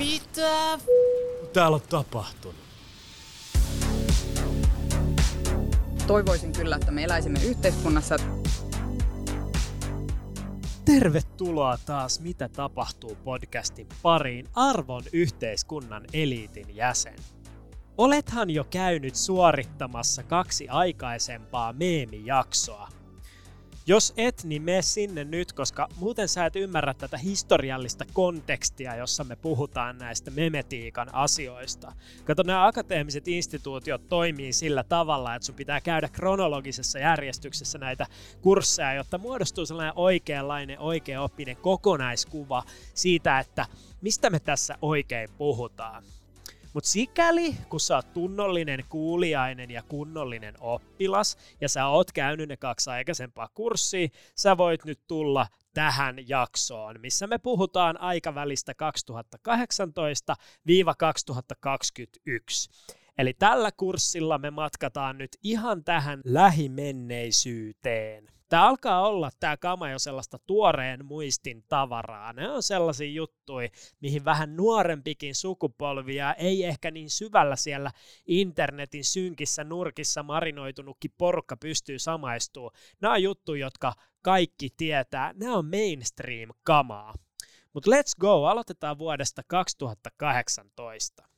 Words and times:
Mitä 0.00 0.78
täällä 1.52 1.74
on 1.74 1.80
tapahtunut? 1.88 2.56
Toivoisin 6.06 6.52
kyllä, 6.52 6.76
että 6.76 6.90
me 6.90 7.04
eläisimme 7.04 7.40
yhteiskunnassa. 7.44 8.16
Tervetuloa 10.84 11.78
taas 11.86 12.20
Mitä 12.20 12.48
tapahtuu 12.48 13.16
podcastin 13.24 13.86
pariin 14.02 14.46
arvon 14.54 15.02
yhteiskunnan 15.12 16.04
eliitin 16.12 16.76
jäsen. 16.76 17.16
Olethan 17.98 18.50
jo 18.50 18.64
käynyt 18.64 19.14
suorittamassa 19.14 20.22
kaksi 20.22 20.68
aikaisempaa 20.68 21.72
meemijaksoa– 21.72 22.88
jos 23.90 24.12
et, 24.16 24.44
niin 24.44 24.62
mene 24.62 24.82
sinne 24.82 25.24
nyt, 25.24 25.52
koska 25.52 25.88
muuten 25.96 26.28
sä 26.28 26.46
et 26.46 26.56
ymmärrä 26.56 26.94
tätä 26.94 27.18
historiallista 27.18 28.04
kontekstia, 28.12 28.96
jossa 28.96 29.24
me 29.24 29.36
puhutaan 29.36 29.98
näistä 29.98 30.30
memetiikan 30.30 31.14
asioista. 31.14 31.92
Kato, 32.24 32.42
nämä 32.42 32.66
akateemiset 32.66 33.28
instituutiot 33.28 34.08
toimii 34.08 34.52
sillä 34.52 34.84
tavalla, 34.84 35.34
että 35.34 35.46
sun 35.46 35.54
pitää 35.54 35.80
käydä 35.80 36.08
kronologisessa 36.08 36.98
järjestyksessä 36.98 37.78
näitä 37.78 38.06
kursseja, 38.40 38.94
jotta 38.94 39.18
muodostuu 39.18 39.66
sellainen 39.66 39.94
oikeanlainen, 39.96 40.78
oikeaoppinen 40.78 41.56
kokonaiskuva 41.56 42.62
siitä, 42.94 43.38
että 43.38 43.66
mistä 44.00 44.30
me 44.30 44.40
tässä 44.40 44.78
oikein 44.82 45.28
puhutaan. 45.38 46.02
Mutta 46.74 46.90
sikäli, 46.90 47.56
kun 47.68 47.80
sä 47.80 47.96
oot 47.96 48.12
tunnollinen 48.12 48.84
kuuliainen 48.88 49.70
ja 49.70 49.82
kunnollinen 49.82 50.54
oppilas, 50.60 51.36
ja 51.60 51.68
sä 51.68 51.86
oot 51.86 52.12
käynyt 52.12 52.48
ne 52.48 52.56
kaksi 52.56 52.90
aikaisempaa 52.90 53.48
kurssia, 53.54 54.08
sä 54.34 54.56
voit 54.56 54.84
nyt 54.84 55.00
tulla 55.06 55.46
tähän 55.74 56.28
jaksoon, 56.28 57.00
missä 57.00 57.26
me 57.26 57.38
puhutaan 57.38 58.00
aikavälistä 58.00 58.72
2018-2021. 58.72 58.74
Eli 63.18 63.34
tällä 63.34 63.70
kurssilla 63.76 64.38
me 64.38 64.50
matkataan 64.50 65.18
nyt 65.18 65.36
ihan 65.42 65.84
tähän 65.84 66.20
lähimenneisyyteen. 66.24 68.39
Tämä 68.50 68.68
alkaa 68.68 69.08
olla 69.08 69.30
tämä 69.40 69.56
kama 69.56 69.90
jo 69.90 69.98
sellaista 69.98 70.38
tuoreen 70.46 71.04
muistin 71.04 71.64
tavaraa. 71.68 72.32
Ne 72.32 72.50
on 72.50 72.62
sellaisia 72.62 73.10
juttuja, 73.10 73.68
mihin 74.00 74.24
vähän 74.24 74.56
nuorempikin 74.56 75.34
sukupolvia 75.34 76.34
ei 76.34 76.64
ehkä 76.64 76.90
niin 76.90 77.10
syvällä 77.10 77.56
siellä 77.56 77.90
internetin 78.26 79.04
synkissä 79.04 79.64
nurkissa 79.64 80.22
marinoitunutkin 80.22 81.14
porukka 81.18 81.56
pystyy 81.56 81.98
samaistumaan. 81.98 82.74
Nämä 83.00 83.14
on 83.14 83.22
juttuja, 83.22 83.66
jotka 83.66 83.92
kaikki 84.22 84.68
tietää. 84.76 85.32
Nämä 85.36 85.56
on 85.56 85.66
mainstream-kamaa. 85.66 87.14
Mutta 87.72 87.90
let's 87.90 88.14
go, 88.20 88.46
aloitetaan 88.46 88.98
vuodesta 88.98 89.42
2018. 89.46 91.29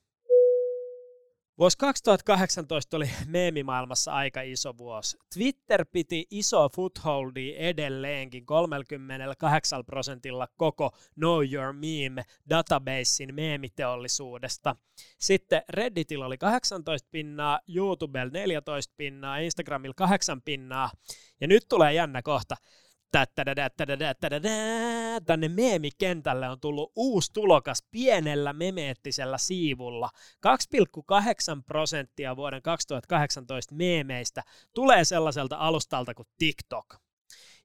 Vuosi 1.58 1.78
2018 1.78 2.96
oli 2.96 3.10
meemimaailmassa 3.26 4.12
aika 4.12 4.42
iso 4.42 4.78
vuosi. 4.78 5.18
Twitter 5.34 5.84
piti 5.92 6.26
iso 6.30 6.68
footholdia 6.68 7.58
edelleenkin 7.58 8.46
38 8.46 9.84
prosentilla 9.84 10.48
koko 10.56 10.90
Know 11.14 11.52
Your 11.52 11.72
Meme 11.72 12.24
databasein 12.50 13.34
meemiteollisuudesta. 13.34 14.76
Sitten 15.18 15.62
Redditillä 15.68 16.26
oli 16.26 16.38
18 16.38 17.08
pinnaa, 17.10 17.60
YouTubella 17.68 18.32
14 18.32 18.94
pinnaa, 18.96 19.38
Instagramilla 19.38 19.94
8 19.94 20.42
pinnaa. 20.42 20.90
Ja 21.40 21.48
nyt 21.48 21.66
tulee 21.68 21.92
jännä 21.92 22.22
kohta 22.22 22.56
tänne 25.26 25.48
meemikentälle 25.48 26.48
on 26.48 26.60
tullut 26.60 26.92
uusi 26.96 27.32
tulokas 27.32 27.84
pienellä 27.90 28.52
memeettisellä 28.52 29.38
siivulla. 29.38 30.10
2,8 31.56 31.62
prosenttia 31.66 32.36
vuoden 32.36 32.62
2018 32.62 33.74
meemeistä 33.74 34.42
tulee 34.74 35.04
sellaiselta 35.04 35.56
alustalta 35.56 36.14
kuin 36.14 36.28
TikTok. 36.38 36.96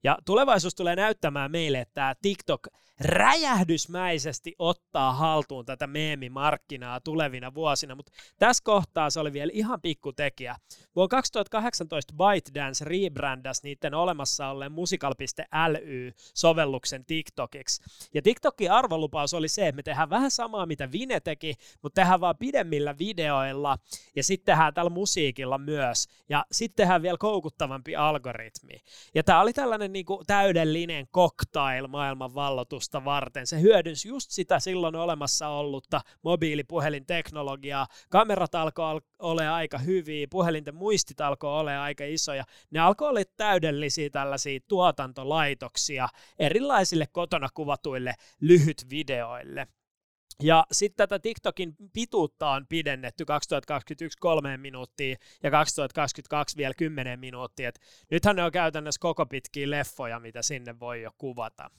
Ja 0.04 0.18
tulevaisuus 0.26 0.76
tulee 0.76 0.96
näyttämään 0.96 1.52
meille, 1.52 1.80
että 1.80 1.94
tämä 1.94 2.14
TikTok 2.22 2.68
räjähdysmäisesti 3.00 4.56
ottaa 4.60 5.14
haltuun 5.14 5.66
tätä 5.66 5.88
meemimarkkinaa 5.88 7.00
tulevina 7.00 7.54
vuosina, 7.54 7.96
mutta 7.96 8.12
tässä 8.40 8.64
kohtaa 8.64 9.10
se 9.10 9.20
oli 9.20 9.34
vielä 9.34 9.52
ihan 9.54 9.82
pikkutekijä. 9.82 10.56
Vuonna 10.96 11.08
2018 11.08 12.14
ByteDance 12.14 12.86
rebrandasi 12.86 13.62
niiden 13.64 13.94
olemassa 13.94 14.48
olleen 14.48 14.72
musical.ly-sovelluksen 14.72 17.06
TikTokiksi. 17.06 17.84
Ja 18.14 18.22
TikTokin 18.22 18.72
arvolupaus 18.72 19.34
oli 19.34 19.48
se, 19.48 19.68
että 19.68 19.76
me 19.76 19.84
tehdään 19.84 20.10
vähän 20.10 20.32
samaa, 20.32 20.66
mitä 20.66 20.92
Vine 20.92 21.20
teki, 21.20 21.54
mutta 21.84 22.02
tehdään 22.02 22.22
vaan 22.22 22.38
pidemmillä 22.38 22.98
videoilla 22.98 23.78
ja 24.16 24.24
sitten 24.24 24.54
tehdään 24.54 24.74
tällä 24.74 24.90
musiikilla 24.90 25.58
myös. 25.58 26.08
Ja 26.30 26.46
sitten 26.52 26.84
tehdään 26.84 27.02
vielä 27.02 27.18
koukuttavampi 27.18 27.96
algoritmi. 27.96 28.82
Ja 29.16 29.24
tämä 29.24 29.42
oli 29.42 29.54
tällainen 29.54 29.87
niinku 29.94 30.24
täydellinen 30.28 31.08
cocktail 31.08 31.88
maailman 31.88 32.36
vallotus 32.36 32.78
tarkoitusta 32.78 33.06
varten. 33.06 33.48
Se 33.48 33.62
hyödynsi 33.62 34.08
just 34.08 34.32
sitä 34.32 34.60
silloin 34.60 34.96
olemassa 34.96 35.48
ollutta 35.48 36.02
mobiilipuhelinteknologiaa. 36.24 37.88
Kamerat 38.10 38.56
alkoi 38.56 39.02
olla 39.20 39.56
aika 39.56 39.78
hyviä, 39.78 40.28
puhelinten 40.30 40.76
muistit 40.76 41.22
alkoi 41.22 41.60
olla 41.60 41.84
aika 41.84 42.04
isoja. 42.06 42.44
Ne 42.72 42.80
alkoi 42.80 43.10
olla 43.10 43.20
täydellisiä 43.38 44.10
tällaisia 44.10 44.60
tuotantolaitoksia 44.68 46.08
erilaisille 46.40 47.06
kotona 47.12 47.50
kuvatuille 47.54 48.14
lyhytvideoille. 48.42 49.68
Ja 50.44 50.66
sitten 50.72 50.98
tätä 50.98 51.20
TikTokin 51.20 51.76
pituutta 51.94 52.50
on 52.50 52.66
pidennetty 52.70 53.26
2021 53.26 54.18
kolmeen 54.18 54.60
minuuttiin 54.60 55.18
ja 55.44 55.52
2022 55.52 56.58
vielä 56.58 56.74
10 56.74 57.20
minuuttia. 57.20 57.70
Et 57.70 57.80
nythän 58.12 58.36
ne 58.36 58.44
on 58.44 58.52
käytännössä 58.52 59.00
koko 59.00 59.26
pitkiä 59.26 59.70
leffoja, 59.70 60.20
mitä 60.20 60.42
sinne 60.42 60.80
voi 60.80 61.02
jo 61.02 61.12
kuvata. 61.18 61.70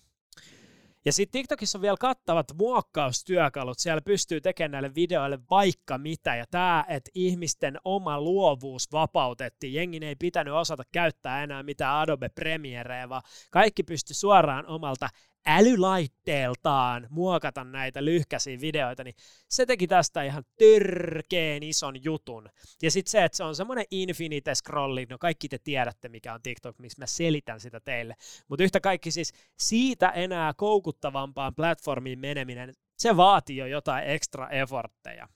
Ja 1.04 1.12
sitten 1.12 1.40
TikTokissa 1.40 1.78
on 1.78 1.82
vielä 1.82 1.96
kattavat 2.00 2.46
muokkaustyökalut. 2.58 3.78
Siellä 3.78 4.00
pystyy 4.00 4.40
tekemään 4.40 4.70
näille 4.70 4.94
videoille 4.94 5.38
vaikka 5.50 5.98
mitä. 5.98 6.36
Ja 6.36 6.44
tämä, 6.50 6.84
että 6.88 7.10
ihmisten 7.14 7.78
oma 7.84 8.20
luovuus 8.20 8.92
vapautettiin. 8.92 9.74
Jengin 9.74 10.02
ei 10.02 10.16
pitänyt 10.16 10.54
osata 10.54 10.82
käyttää 10.92 11.42
enää 11.42 11.62
mitään 11.62 11.96
Adobe 11.96 12.28
Premiereä, 12.28 13.08
vaan 13.08 13.22
kaikki 13.50 13.82
pystyi 13.82 14.14
suoraan 14.14 14.66
omalta 14.66 15.08
älylaitteeltaan 15.48 17.06
muokata 17.10 17.64
näitä 17.64 18.04
lyhkäisiä 18.04 18.60
videoita, 18.60 19.04
niin 19.04 19.14
se 19.48 19.66
teki 19.66 19.86
tästä 19.86 20.22
ihan 20.22 20.44
törkeen 20.58 21.62
ison 21.62 22.04
jutun. 22.04 22.48
Ja 22.82 22.90
sitten 22.90 23.10
se, 23.10 23.24
että 23.24 23.36
se 23.36 23.44
on 23.44 23.56
semmoinen 23.56 23.84
infinite 23.90 24.54
scrolli, 24.54 25.06
no 25.10 25.18
kaikki 25.18 25.48
te 25.48 25.58
tiedätte, 25.58 26.08
mikä 26.08 26.34
on 26.34 26.42
TikTok, 26.42 26.78
miksi 26.78 27.00
mä 27.00 27.06
selitän 27.06 27.60
sitä 27.60 27.80
teille. 27.80 28.14
Mutta 28.48 28.64
yhtä 28.64 28.80
kaikki 28.80 29.10
siis 29.10 29.32
siitä 29.58 30.08
enää 30.08 30.54
koukuttavampaan 30.54 31.54
platformiin 31.54 32.18
meneminen, 32.18 32.74
se 32.98 33.16
vaatii 33.16 33.56
jo 33.56 33.66
jotain 33.66 34.04
extra 34.04 34.48
effortteja. 34.50 35.28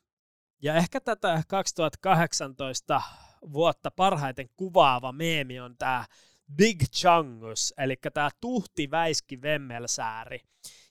Ja 0.62 0.74
ehkä 0.74 1.00
tätä 1.00 1.42
2018 1.48 3.02
vuotta 3.52 3.90
parhaiten 3.90 4.48
kuvaava 4.56 5.12
meemi 5.12 5.60
on 5.60 5.76
tämä 5.78 6.04
Big 6.56 6.82
Changus, 6.82 7.74
eli 7.78 7.96
tämä 8.14 8.30
tuhti 8.40 8.90
väiski 8.90 9.42
vemmelsääri. 9.42 10.40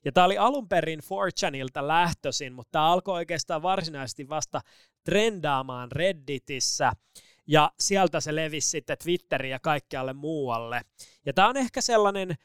Ja 0.06 0.12
tämä 0.12 0.26
oli 0.26 0.38
alun 0.38 0.68
perin 0.68 1.00
Fortunilta 1.00 1.88
lähtöisin, 1.88 2.54
mutta 2.54 2.72
tämä 2.72 2.92
alkoi 2.92 3.14
oikeastaan 3.16 3.62
varsinaisesti 3.62 4.30
vasta 4.30 4.62
trendaamaan 5.04 5.92
Redditissä, 5.92 6.92
ja 7.48 7.72
sieltä 7.80 8.20
se 8.20 8.36
levisi 8.36 8.70
sitten 8.70 8.98
Twitteriin 9.04 9.52
ja 9.52 9.60
kaikkialle 9.60 10.14
muualle. 10.14 10.82
Ja 11.26 11.34
tämä 11.34 11.48
on 11.48 11.58
ehkä 11.58 11.82
sellainen 11.82 12.36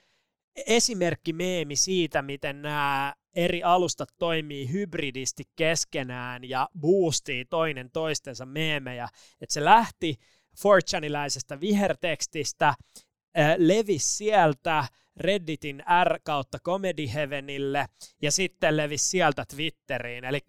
esimerkki 0.67 1.33
meemi 1.33 1.77
siitä, 1.77 2.23
miten 2.23 2.63
nämä 2.63 3.15
eri 3.35 3.63
alustat 3.63 4.09
toimii 4.19 4.73
hybridisti 4.73 5.45
keskenään 5.57 6.45
ja 6.45 6.69
boostii 6.81 7.45
toinen 7.45 7.91
toistensa 7.91 8.47
meemejä. 8.47 9.09
Että 9.41 9.53
se 9.53 9.65
lähti 9.65 10.17
Fortunilaisesta 10.59 11.61
vihertekstistä, 11.61 12.75
levisi 13.57 14.17
sieltä 14.17 14.85
Redditin 15.17 15.83
R 16.05 16.19
kautta 16.25 16.59
Comedy 16.59 17.07
Heavenille 17.15 17.87
ja 18.23 18.33
sitten 18.33 18.77
levisi 18.77 19.09
sieltä 19.09 19.45
Twitteriin. 19.55 20.25
Eli 20.25 20.41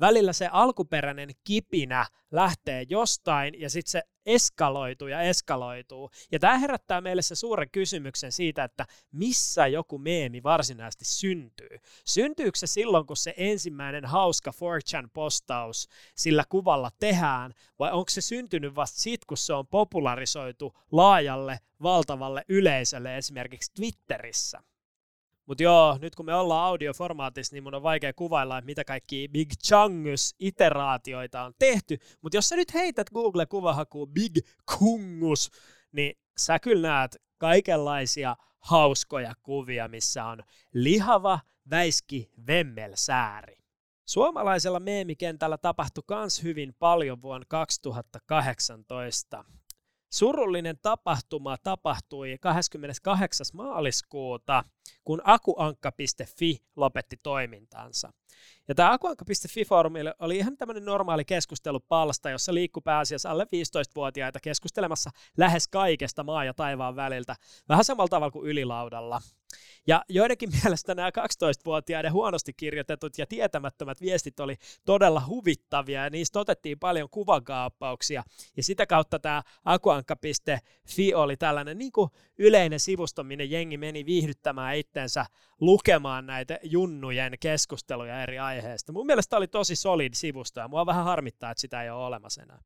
välillä 0.00 0.32
se 0.32 0.48
alkuperäinen 0.52 1.30
kipinä 1.44 2.06
lähtee 2.30 2.84
jostain 2.88 3.60
ja 3.60 3.70
sitten 3.70 3.90
se 3.90 4.02
eskaloituu 4.26 5.08
ja 5.08 5.22
eskaloituu. 5.22 6.10
Ja 6.32 6.38
tämä 6.38 6.58
herättää 6.58 7.00
meille 7.00 7.22
se 7.22 7.34
suuren 7.34 7.70
kysymyksen 7.70 8.32
siitä, 8.32 8.64
että 8.64 8.86
missä 9.12 9.66
joku 9.66 9.98
meemi 9.98 10.42
varsinaisesti 10.42 11.04
syntyy. 11.04 11.78
Syntyykö 12.04 12.58
se 12.58 12.66
silloin, 12.66 13.06
kun 13.06 13.16
se 13.16 13.34
ensimmäinen 13.36 14.04
hauska 14.04 14.50
4chan-postaus 14.50 15.88
sillä 16.14 16.44
kuvalla 16.48 16.90
tehdään, 16.98 17.54
vai 17.78 17.92
onko 17.92 18.10
se 18.10 18.20
syntynyt 18.20 18.74
vasta 18.74 19.00
sitten, 19.00 19.26
kun 19.26 19.36
se 19.36 19.52
on 19.52 19.66
popularisoitu 19.66 20.78
laajalle, 20.92 21.58
valtavalle 21.82 22.44
yleisölle 22.48 23.16
esimerkiksi 23.16 23.72
Twitterissä? 23.74 24.62
Mutta 25.46 25.62
joo, 25.62 25.98
nyt 26.02 26.14
kun 26.14 26.26
me 26.26 26.34
ollaan 26.34 26.64
audioformaatissa, 26.64 27.54
niin 27.54 27.62
mun 27.62 27.74
on 27.74 27.82
vaikea 27.82 28.12
kuvailla, 28.12 28.58
että 28.58 28.66
mitä 28.66 28.84
kaikki 28.84 29.28
Big 29.32 29.52
Chungus-iteraatioita 29.66 31.42
on 31.42 31.52
tehty. 31.58 31.98
Mutta 32.22 32.36
jos 32.36 32.48
sä 32.48 32.56
nyt 32.56 32.74
heität 32.74 33.10
Google-kuvahakuun 33.10 34.08
Big 34.12 34.38
Kungus, 34.78 35.50
niin 35.92 36.18
sä 36.38 36.58
kyllä 36.58 36.88
näet 36.88 37.16
kaikenlaisia 37.38 38.36
hauskoja 38.58 39.34
kuvia, 39.42 39.88
missä 39.88 40.24
on 40.24 40.42
lihava 40.72 41.40
väiski 41.70 42.30
vemmelsääri. 42.46 43.56
Suomalaisella 44.04 44.80
meemikentällä 44.80 45.58
tapahtui 45.58 46.04
myös 46.10 46.42
hyvin 46.42 46.74
paljon 46.78 47.22
vuonna 47.22 47.46
2018. 47.48 49.44
Surullinen 50.12 50.78
tapahtuma 50.82 51.56
tapahtui 51.62 52.38
28. 52.40 53.46
maaliskuuta, 53.52 54.64
kun 55.04 55.20
akuankka.fi 55.24 56.58
lopetti 56.76 57.16
toimintansa. 57.22 58.12
Ja 58.68 58.74
tämä 58.74 58.92
akuankka.fi-foorumi 58.92 59.98
oli 60.18 60.36
ihan 60.36 60.56
tämmöinen 60.56 60.84
normaali 60.84 61.24
keskustelupalsta, 61.24 62.30
jossa 62.30 62.54
liikkui 62.54 62.82
pääasiassa 62.84 63.30
alle 63.30 63.44
15-vuotiaita 63.44 64.40
keskustelemassa 64.40 65.10
lähes 65.36 65.68
kaikesta 65.68 66.24
maa 66.24 66.44
ja 66.44 66.54
taivaan 66.54 66.96
väliltä, 66.96 67.36
vähän 67.68 67.84
samalla 67.84 68.08
tavalla 68.08 68.30
kuin 68.30 68.46
ylilaudalla. 68.48 69.20
Ja 69.86 70.04
joidenkin 70.08 70.50
mielestä 70.62 70.94
nämä 70.94 71.10
12-vuotiaiden 71.10 72.12
huonosti 72.12 72.52
kirjoitetut 72.52 73.18
ja 73.18 73.26
tietämättömät 73.26 74.00
viestit 74.00 74.40
oli 74.40 74.56
todella 74.84 75.22
huvittavia 75.26 76.04
ja 76.04 76.10
niistä 76.10 76.40
otettiin 76.40 76.78
paljon 76.78 77.08
kuvakaappauksia. 77.10 78.22
Ja 78.56 78.62
sitä 78.62 78.86
kautta 78.86 79.18
tämä 79.18 79.42
akuankka.fi 79.64 81.14
oli 81.14 81.36
tällainen 81.36 81.78
niin 81.78 81.92
kuin 81.92 82.10
yleinen 82.38 82.80
sivusto, 82.80 83.24
minne 83.24 83.44
jengi 83.44 83.76
meni 83.76 84.06
viihdyttämään 84.06 84.76
itsensä 84.76 85.26
lukemaan 85.60 86.26
näitä 86.26 86.58
junnujen 86.62 87.32
keskusteluja 87.40 88.22
eri 88.28 88.38
aiheista. 88.38 88.92
Mun 88.92 89.06
mielestä 89.06 89.36
oli 89.36 89.46
tosi 89.46 89.76
solid 89.76 90.14
sivusto 90.14 90.60
ja 90.60 90.68
mua 90.68 90.86
vähän 90.86 91.04
harmittaa, 91.04 91.50
että 91.50 91.60
sitä 91.60 91.82
ei 91.82 91.90
ole 91.90 92.04
olemassa 92.04 92.42
enää. 92.42 92.62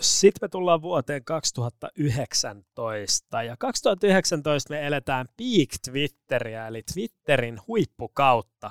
Sitten 0.00 0.38
me 0.42 0.48
tullaan 0.48 0.82
vuoteen 0.82 1.24
2019 1.24 3.42
ja 3.42 3.56
2019 3.58 4.74
me 4.74 4.86
eletään 4.86 5.26
peak 5.36 5.68
Twitteriä 5.90 6.66
eli 6.66 6.82
Twitterin 6.94 7.60
huippukautta. 7.66 8.70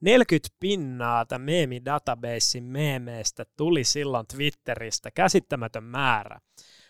40 0.00 0.48
pinnaa 0.60 1.26
tämän 1.26 1.44
meemi-databasein 1.44 2.64
meemeistä 2.64 3.44
tuli 3.56 3.84
silloin 3.84 4.26
Twitteristä, 4.26 5.10
käsittämätön 5.10 5.84
määrä. 5.84 6.40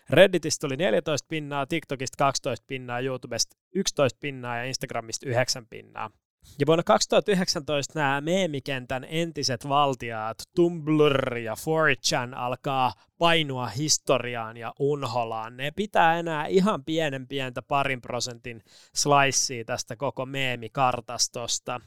Redditistä 0.09 0.67
tuli 0.67 0.77
14 0.77 1.25
pinnaa, 1.29 1.65
TikTokista 1.65 2.15
12 2.17 2.65
pinnaa, 2.67 2.99
YouTubesta 2.99 3.57
11 3.75 4.17
pinnaa 4.21 4.57
ja 4.57 4.63
Instagramista 4.63 5.29
9 5.29 5.67
pinnaa. 5.67 6.11
Ja 6.59 6.65
vuonna 6.67 6.83
2019 6.83 7.99
nämä 7.99 8.21
meemikentän 8.21 9.05
entiset 9.09 9.69
valtiaat, 9.69 10.37
Tumblr 10.55 11.37
ja 11.37 11.53
4chan 11.53 12.35
alkaa 12.35 12.93
painua 13.17 13.67
historiaan 13.67 14.57
ja 14.57 14.73
unholaan. 14.79 15.57
Ne 15.57 15.71
pitää 15.71 16.19
enää 16.19 16.45
ihan 16.45 16.83
pienen 16.83 17.27
pientä 17.27 17.61
parin 17.61 18.01
prosentin 18.01 18.63
slicea 18.95 19.65
tästä 19.65 19.95
koko 19.95 20.25
meemikartastosta. 20.25 21.81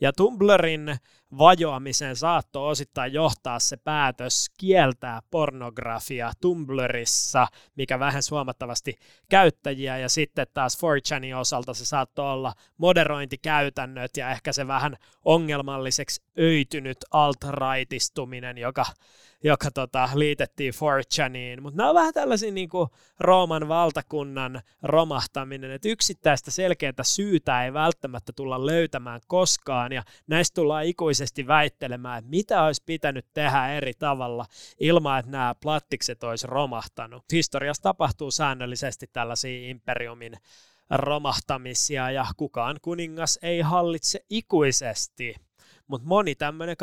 Ja 0.00 0.12
Tumblrin 0.12 0.96
vajoamiseen 1.38 2.16
saattoi 2.16 2.70
osittain 2.70 3.12
johtaa 3.12 3.58
se 3.58 3.76
päätös 3.76 4.50
kieltää 4.58 5.20
pornografia 5.30 6.32
Tumblrissa, 6.40 7.46
mikä 7.76 7.98
vähän 7.98 8.22
huomattavasti 8.30 8.94
käyttäjiä, 9.28 9.98
ja 9.98 10.08
sitten 10.08 10.46
taas 10.54 10.78
4chanin 10.82 11.36
osalta 11.36 11.74
se 11.74 11.84
saattoi 11.84 12.32
olla 12.32 12.52
moderointikäytännöt 12.78 14.16
ja 14.16 14.30
ehkä 14.30 14.52
se 14.52 14.66
vähän 14.66 14.96
ongelmalliseksi 15.24 16.22
öitynyt 16.38 16.98
alt-rightistuminen, 17.10 18.58
joka 18.58 18.84
joka 19.44 19.70
tota, 19.70 20.08
liitettiin 20.14 20.72
4chaniin. 20.74 21.60
Mutta 21.60 21.76
nämä 21.76 21.88
on 21.88 21.94
vähän 21.94 22.14
tällaisia 22.14 22.52
niin 22.52 22.68
kuin 22.68 22.88
Rooman 23.20 23.68
valtakunnan 23.68 24.60
romahtaminen, 24.82 25.70
että 25.70 25.88
yksittäistä 25.88 26.50
selkeää 26.50 26.92
syytä 27.02 27.64
ei 27.64 27.72
välttämättä 27.72 28.32
tulla 28.36 28.66
löytämään 28.66 29.20
koskaan, 29.26 29.92
ja 29.94 30.02
näistä 30.26 30.54
tullaan 30.54 30.84
ikuisesti 30.84 31.46
väittelemään, 31.46 32.18
että 32.18 32.30
mitä 32.30 32.62
olisi 32.62 32.82
pitänyt 32.86 33.26
tehdä 33.34 33.68
eri 33.68 33.92
tavalla 33.98 34.46
ilman, 34.80 35.18
että 35.18 35.30
nämä 35.32 35.54
plattikset 35.62 36.24
olisi 36.24 36.46
romahtanut. 36.46 37.24
Historiassa 37.32 37.82
tapahtuu 37.82 38.30
säännöllisesti 38.30 39.06
tällaisia 39.12 39.70
imperiumin 39.70 40.36
romahtamisia, 40.90 42.10
ja 42.10 42.26
kukaan 42.36 42.76
kuningas 42.82 43.38
ei 43.42 43.60
hallitse 43.60 44.24
ikuisesti 44.30 45.34
mutta 45.86 46.08
moni 46.08 46.34
tämmöinen 46.34 46.76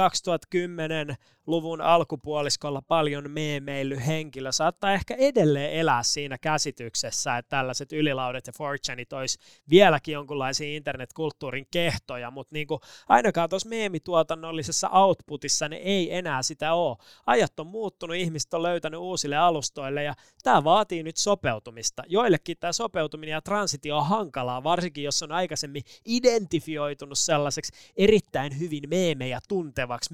2010-luvun 1.41 1.81
alkupuoliskolla 1.81 2.81
paljon 2.81 3.31
meemeily 3.31 3.97
henkilö 4.07 4.51
saattaa 4.51 4.93
ehkä 4.93 5.15
edelleen 5.15 5.73
elää 5.73 6.03
siinä 6.03 6.37
käsityksessä, 6.37 7.37
että 7.37 7.49
tällaiset 7.49 7.91
ylilaudet 7.91 8.47
ja 8.47 8.53
fortuneit 8.57 9.13
olisi 9.13 9.39
vieläkin 9.69 10.13
jonkunlaisia 10.13 10.75
internetkulttuurin 10.75 11.67
kehtoja, 11.71 12.31
mutta 12.31 12.53
niin 12.53 12.67
ainakaan 13.09 13.49
tuossa 13.49 13.69
meemituotannollisessa 13.69 14.89
outputissa 14.89 15.69
ne 15.69 15.75
ei 15.75 16.15
enää 16.15 16.43
sitä 16.43 16.73
ole. 16.73 16.97
Ajat 17.25 17.59
on 17.59 17.67
muuttunut, 17.67 18.15
ihmiset 18.15 18.53
on 18.53 18.63
löytänyt 18.63 18.99
uusille 18.99 19.37
alustoille 19.37 20.03
ja 20.03 20.13
tämä 20.43 20.63
vaatii 20.63 21.03
nyt 21.03 21.17
sopeutumista. 21.17 22.03
Joillekin 22.07 22.57
tämä 22.59 22.73
sopeutuminen 22.73 23.33
ja 23.33 23.41
transitio 23.41 23.97
on 23.97 24.07
hankalaa, 24.07 24.63
varsinkin 24.63 25.03
jos 25.03 25.23
on 25.23 25.31
aikaisemmin 25.31 25.83
identifioitunut 26.05 27.17
sellaiseksi 27.17 27.73
erittäin 27.97 28.59
hyvin 28.59 28.83
meemejä 28.89 29.39
tuntevaksi 29.47 30.13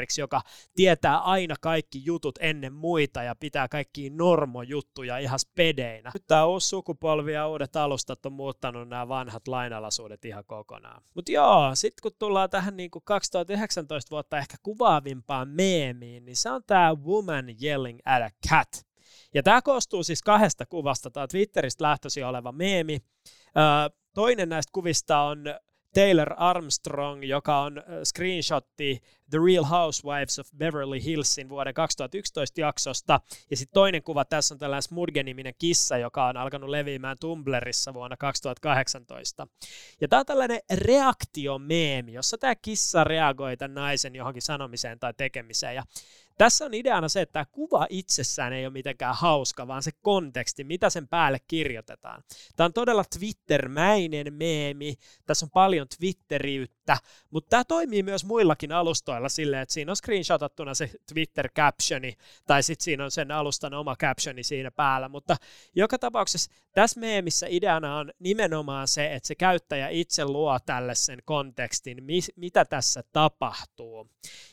meemikonossööriksi, 0.00 0.20
joka 0.20 0.42
tietää 0.74 1.18
aina 1.18 1.54
kaikki 1.60 2.02
jutut 2.04 2.38
ennen 2.40 2.72
muita 2.72 3.22
ja 3.22 3.34
pitää 3.34 3.68
kaikki 3.68 4.10
normojuttuja 4.10 5.18
ihan 5.18 5.38
spedeinä. 5.38 6.10
Nyt 6.14 6.26
tämä 6.26 6.44
uusi 6.44 6.68
sukupolvi 6.68 7.32
ja 7.32 7.48
uudet 7.48 7.76
alustat 7.76 8.26
on 8.26 8.32
muuttanut 8.32 8.88
nämä 8.88 9.08
vanhat 9.08 9.48
lainalaisuudet 9.48 10.24
ihan 10.24 10.44
kokonaan. 10.46 11.02
Mutta 11.14 11.32
joo, 11.32 11.70
sitten 11.74 12.02
kun 12.02 12.12
tullaan 12.18 12.50
tähän 12.50 12.76
niin 12.76 12.90
kuin 12.90 13.02
2019 13.04 14.10
vuotta 14.10 14.38
ehkä 14.38 14.56
kuvaavimpaan 14.62 15.48
meemiin, 15.48 16.24
niin 16.24 16.36
se 16.36 16.50
on 16.50 16.62
tämä 16.66 16.94
Woman 16.94 17.46
Yelling 17.62 17.98
at 18.04 18.22
a 18.22 18.30
Cat. 18.48 18.86
Ja 19.34 19.42
tämä 19.42 19.62
koostuu 19.62 20.02
siis 20.02 20.22
kahdesta 20.22 20.66
kuvasta. 20.66 21.10
Tämä 21.10 21.26
Twitteristä 21.26 21.84
lähtöisin 21.84 22.26
oleva 22.26 22.52
meemi. 22.52 22.98
toinen 24.14 24.48
näistä 24.48 24.70
kuvista 24.72 25.20
on 25.20 25.44
Taylor 25.94 26.34
Armstrong, 26.36 27.24
joka 27.24 27.60
on 27.60 27.82
screenshotti 28.04 29.02
The 29.30 29.38
Real 29.46 29.64
Housewives 29.64 30.38
of 30.38 30.48
Beverly 30.56 31.04
Hillsin 31.04 31.48
vuoden 31.48 31.74
2011 31.74 32.60
jaksosta. 32.60 33.20
Ja 33.50 33.56
sitten 33.56 33.74
toinen 33.74 34.02
kuva 34.02 34.24
tässä 34.24 34.54
on 34.54 34.58
tällainen 34.58 34.82
Smudge-niminen 34.82 35.54
kissa, 35.58 35.96
joka 35.96 36.26
on 36.26 36.36
alkanut 36.36 36.70
leviämään 36.70 37.16
Tumblrissa 37.20 37.94
vuonna 37.94 38.16
2018. 38.16 39.46
Ja 40.00 40.08
tämä 40.08 40.20
on 40.20 40.26
tällainen 40.26 40.60
reaktiomeemi, 40.74 42.12
jossa 42.12 42.38
tämä 42.38 42.54
kissa 42.54 43.04
reagoi 43.04 43.56
tämän 43.56 43.74
naisen 43.74 44.14
johonkin 44.14 44.42
sanomiseen 44.42 44.98
tai 44.98 45.14
tekemiseen. 45.16 45.74
Ja 45.74 45.82
tässä 46.40 46.64
on 46.64 46.74
ideana 46.74 47.08
se, 47.08 47.20
että 47.20 47.32
tämä 47.32 47.44
kuva 47.44 47.86
itsessään 47.90 48.52
ei 48.52 48.66
ole 48.66 48.72
mitenkään 48.72 49.14
hauska, 49.14 49.66
vaan 49.66 49.82
se 49.82 49.90
konteksti, 50.02 50.64
mitä 50.64 50.90
sen 50.90 51.08
päälle 51.08 51.38
kirjoitetaan. 51.46 52.22
Tämä 52.56 52.64
on 52.64 52.72
todella 52.72 53.04
Twitter-mäinen 53.18 54.34
meemi, 54.34 54.94
tässä 55.26 55.46
on 55.46 55.50
paljon 55.50 55.86
Twitteriyttä, 55.98 56.79
mutta 57.30 57.48
tämä 57.50 57.64
toimii 57.64 58.02
myös 58.02 58.24
muillakin 58.24 58.72
alustoilla 58.72 59.28
silleen, 59.28 59.62
että 59.62 59.72
siinä 59.72 59.92
on 59.92 59.96
screenshotattuna 59.96 60.74
se 60.74 60.90
Twitter-captioni, 61.12 62.14
tai 62.46 62.62
sitten 62.62 62.84
siinä 62.84 63.04
on 63.04 63.10
sen 63.10 63.30
alustan 63.30 63.74
oma 63.74 63.96
captioni 63.96 64.42
siinä 64.42 64.70
päällä, 64.70 65.08
mutta 65.08 65.36
joka 65.74 65.98
tapauksessa 65.98 66.52
tässä 66.72 67.00
meemissä 67.00 67.46
ideana 67.50 67.96
on 67.96 68.12
nimenomaan 68.18 68.88
se, 68.88 69.14
että 69.14 69.26
se 69.26 69.34
käyttäjä 69.34 69.88
itse 69.88 70.24
luo 70.24 70.58
tälle 70.66 70.94
sen 70.94 71.18
kontekstin, 71.24 72.04
mitä 72.36 72.64
tässä 72.64 73.02
tapahtuu. 73.12 74.10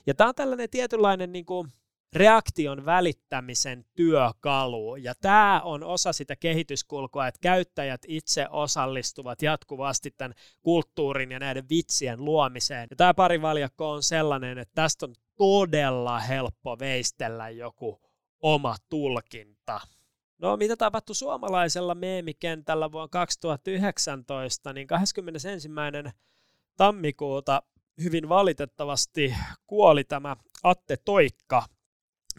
Ja 0.07 0.13
tämä 0.13 0.27
on 0.27 0.35
tällainen 0.35 0.69
tietynlainen 0.69 1.31
niin 1.31 1.45
kuin, 1.45 1.73
reaktion 2.13 2.85
välittämisen 2.85 3.85
työkalu. 3.95 4.95
Ja 4.95 5.13
tämä 5.21 5.61
on 5.63 5.83
osa 5.83 6.13
sitä 6.13 6.35
kehityskulkua, 6.35 7.27
että 7.27 7.39
käyttäjät 7.41 8.01
itse 8.07 8.47
osallistuvat 8.49 9.41
jatkuvasti 9.41 10.11
tämän 10.11 10.33
kulttuurin 10.61 11.31
ja 11.31 11.39
näiden 11.39 11.69
vitsien 11.69 12.25
luomiseen. 12.25 12.87
Ja 12.89 12.95
tämä 12.95 13.13
parivaljakko 13.13 13.91
on 13.91 14.03
sellainen, 14.03 14.57
että 14.57 14.75
tästä 14.75 15.05
on 15.05 15.13
todella 15.37 16.19
helppo 16.19 16.79
veistellä 16.79 17.49
joku 17.49 18.01
oma 18.39 18.75
tulkinta. 18.89 19.79
No 20.37 20.57
mitä 20.57 20.77
tapahtui 20.77 21.15
suomalaisella 21.15 21.95
meemikentällä 21.95 22.91
vuonna 22.91 23.07
2019, 23.07 24.73
niin 24.73 24.87
21. 24.87 25.69
tammikuuta 26.77 27.63
hyvin 28.03 28.29
valitettavasti 28.29 29.35
kuoli 29.67 30.03
tämä 30.03 30.35
Atte 30.63 30.97
Toikka, 31.05 31.65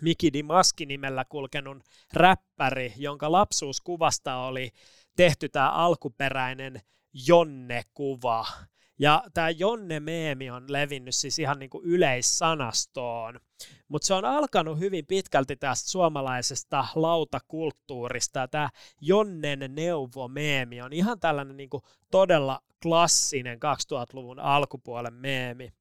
Mikidi 0.01 0.43
Maski 0.43 0.87
nimellä 0.87 1.25
kulkenut 1.25 1.83
räppäri, 2.13 2.93
jonka 2.97 3.33
lapsuuskuvasta 3.33 4.37
oli 4.37 4.71
tehty 5.17 5.49
tämä 5.49 5.71
alkuperäinen 5.71 6.81
Jonne-kuva. 7.27 8.47
Ja 8.99 9.25
tämä 9.35 9.51
Jonne-meemi 9.51 10.51
on 10.51 10.73
levinnyt 10.73 11.15
siis 11.15 11.39
ihan 11.39 11.59
niin 11.59 11.71
kuin 11.71 11.85
yleissanastoon, 11.85 13.41
mutta 13.89 14.07
se 14.07 14.15
on 14.15 14.25
alkanut 14.25 14.79
hyvin 14.79 15.07
pitkälti 15.07 15.57
tästä 15.57 15.91
suomalaisesta 15.91 16.87
lautakulttuurista. 16.95 18.49
Tämä 18.49 18.71
Jonnen 19.01 19.59
neuvo-meemi 19.69 20.83
on 20.83 20.93
ihan 20.93 21.21
tällainen 21.21 21.57
niin 21.57 21.71
kuin 21.71 21.83
todella 22.11 22.61
klassinen 22.83 23.59
2000-luvun 23.59 24.41
alkupuolen 24.41 25.15
meemi. 25.15 25.73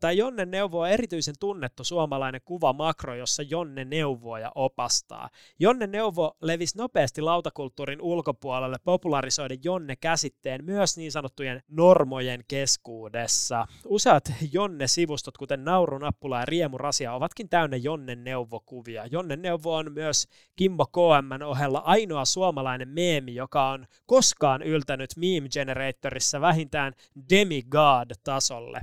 Tämä 0.00 0.12
Jonne 0.12 0.46
Neuvo 0.46 0.80
on 0.80 0.88
erityisen 0.88 1.34
tunnettu 1.40 1.84
suomalainen 1.84 2.40
kuva 2.44 2.72
makro, 2.72 3.14
jossa 3.14 3.42
Jonne 3.42 3.84
neuvoo 3.84 4.36
ja 4.36 4.52
opastaa. 4.54 5.28
Jonne 5.58 5.86
Neuvo 5.86 6.36
levisi 6.42 6.78
nopeasti 6.78 7.20
lautakulttuurin 7.20 8.02
ulkopuolelle 8.02 8.76
popularisoiden 8.84 9.58
Jonne-käsitteen 9.64 10.64
myös 10.64 10.96
niin 10.96 11.12
sanottujen 11.12 11.62
normojen 11.68 12.44
keskuudessa. 12.48 13.66
Useat 13.86 14.32
Jonne-sivustot, 14.52 15.38
kuten 15.38 15.64
Naurunappula 15.64 16.38
ja 16.38 16.44
Riemurasia, 16.44 17.14
ovatkin 17.14 17.48
täynnä 17.48 17.76
Jonne 17.76 18.14
Neuvo-kuvia. 18.14 19.06
Jonne 19.06 19.36
Neuvo 19.36 19.74
on 19.74 19.92
myös 19.92 20.28
Kimmo 20.56 20.86
KM 20.86 21.42
ohella 21.46 21.78
ainoa 21.78 22.24
suomalainen 22.24 22.88
meemi, 22.88 23.34
joka 23.34 23.68
on 23.68 23.86
koskaan 24.06 24.62
yltänyt 24.62 25.10
Meme 25.16 25.48
Generatorissa 25.48 26.40
vähintään 26.40 26.92
demigod-tasolle. 27.30 28.80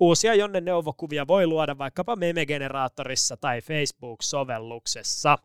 Uusi 0.00 0.21
Uusia 0.22 0.34
Jonne 0.34 0.60
neuvokuvia 0.60 1.26
voi 1.26 1.46
luoda 1.46 1.78
vaikkapa 1.78 2.16
meme-generaattorissa 2.16 3.36
tai 3.36 3.60
Facebook-sovelluksessa. 3.60 5.38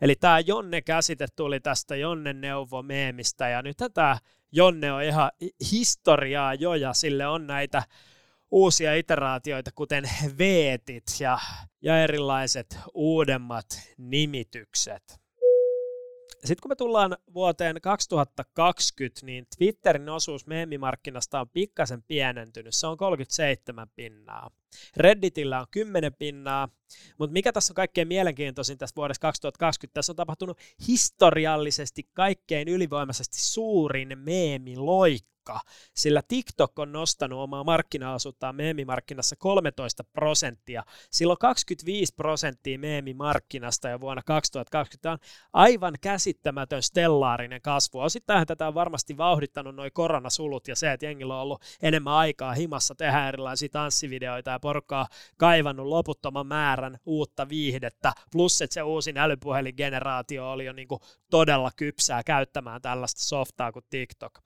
Eli 0.00 0.14
tämä 0.14 0.40
Jonne-käsite 0.40 1.26
tuli 1.36 1.60
tästä 1.60 1.96
Jonne-neuvo-meemistä, 1.96 3.48
ja 3.48 3.62
nyt 3.62 3.76
tämä 3.94 4.18
Jonne 4.52 4.92
on 4.92 5.02
ihan 5.02 5.30
historiaa 5.72 6.54
jo, 6.54 6.74
ja 6.74 6.94
sille 6.94 7.26
on 7.26 7.46
näitä 7.46 7.82
uusia 8.50 8.94
iteraatioita, 8.94 9.70
kuten 9.74 10.04
veetit 10.38 11.04
ja, 11.20 11.38
ja 11.82 12.02
erilaiset 12.02 12.78
uudemmat 12.94 13.66
nimitykset. 13.98 15.20
Sitten 16.44 16.62
kun 16.62 16.70
me 16.70 16.76
tullaan 16.76 17.16
vuoteen 17.34 17.80
2020, 17.82 19.26
niin 19.26 19.46
Twitterin 19.58 20.08
osuus 20.08 20.46
meemimarkkinasta 20.46 21.40
on 21.40 21.48
pikkasen 21.48 22.02
pienentynyt. 22.02 22.74
Se 22.74 22.86
on 22.86 22.96
37 22.96 23.88
pinnaa. 23.96 24.50
Redditillä 24.96 25.60
on 25.60 25.66
10 25.70 26.14
pinnaa, 26.14 26.68
mutta 27.18 27.32
mikä 27.32 27.52
tässä 27.52 27.72
on 27.72 27.76
kaikkein 27.76 28.08
mielenkiintoisin 28.08 28.78
tässä 28.78 28.96
vuodessa 28.96 29.20
2020? 29.20 29.94
Tässä 29.94 30.12
on 30.12 30.16
tapahtunut 30.16 30.58
historiallisesti 30.88 32.08
kaikkein 32.14 32.68
ylivoimaisesti 32.68 33.40
suurin 33.40 34.18
meemiloikka 34.18 35.30
sillä 35.94 36.22
TikTok 36.28 36.78
on 36.78 36.92
nostanut 36.92 37.38
omaa 37.38 37.64
markkinaosuuttaan 37.64 38.56
meemimarkkinassa 38.56 39.36
13 39.36 40.04
prosenttia. 40.04 40.82
Silloin 41.10 41.38
25 41.38 42.14
prosenttia 42.14 42.78
meemimarkkinasta 42.78 43.88
jo 43.88 44.00
vuonna 44.00 44.22
2020 44.26 45.12
on 45.12 45.18
aivan 45.52 45.94
käsittämätön 46.00 46.82
stellaarinen 46.82 47.62
kasvu. 47.62 48.00
Osittain 48.00 48.46
tätä 48.46 48.68
on 48.68 48.74
varmasti 48.74 49.16
vauhdittanut 49.16 49.74
noin 49.74 49.92
koronasulut 49.92 50.68
ja 50.68 50.76
se, 50.76 50.92
että 50.92 51.06
jengillä 51.06 51.34
on 51.34 51.42
ollut 51.42 51.62
enemmän 51.82 52.14
aikaa 52.14 52.54
himassa 52.54 52.94
tehdä 52.94 53.28
erilaisia 53.28 53.68
tanssivideoita 53.68 54.50
ja 54.50 54.59
porukkaa 54.60 55.06
kaivannut 55.36 55.86
loputtoman 55.86 56.46
määrän 56.46 56.98
uutta 57.06 57.48
viihdettä, 57.48 58.12
plus 58.32 58.62
että 58.62 58.74
se 58.74 58.82
uusin 58.82 59.18
älypuhelingeneraatio 59.18 60.50
oli 60.50 60.64
jo 60.64 60.72
niin 60.72 60.88
kuin 60.88 61.00
todella 61.30 61.70
kypsää 61.76 62.22
käyttämään 62.22 62.82
tällaista 62.82 63.20
softaa 63.20 63.72
kuin 63.72 63.84
TikTok. 63.90 64.38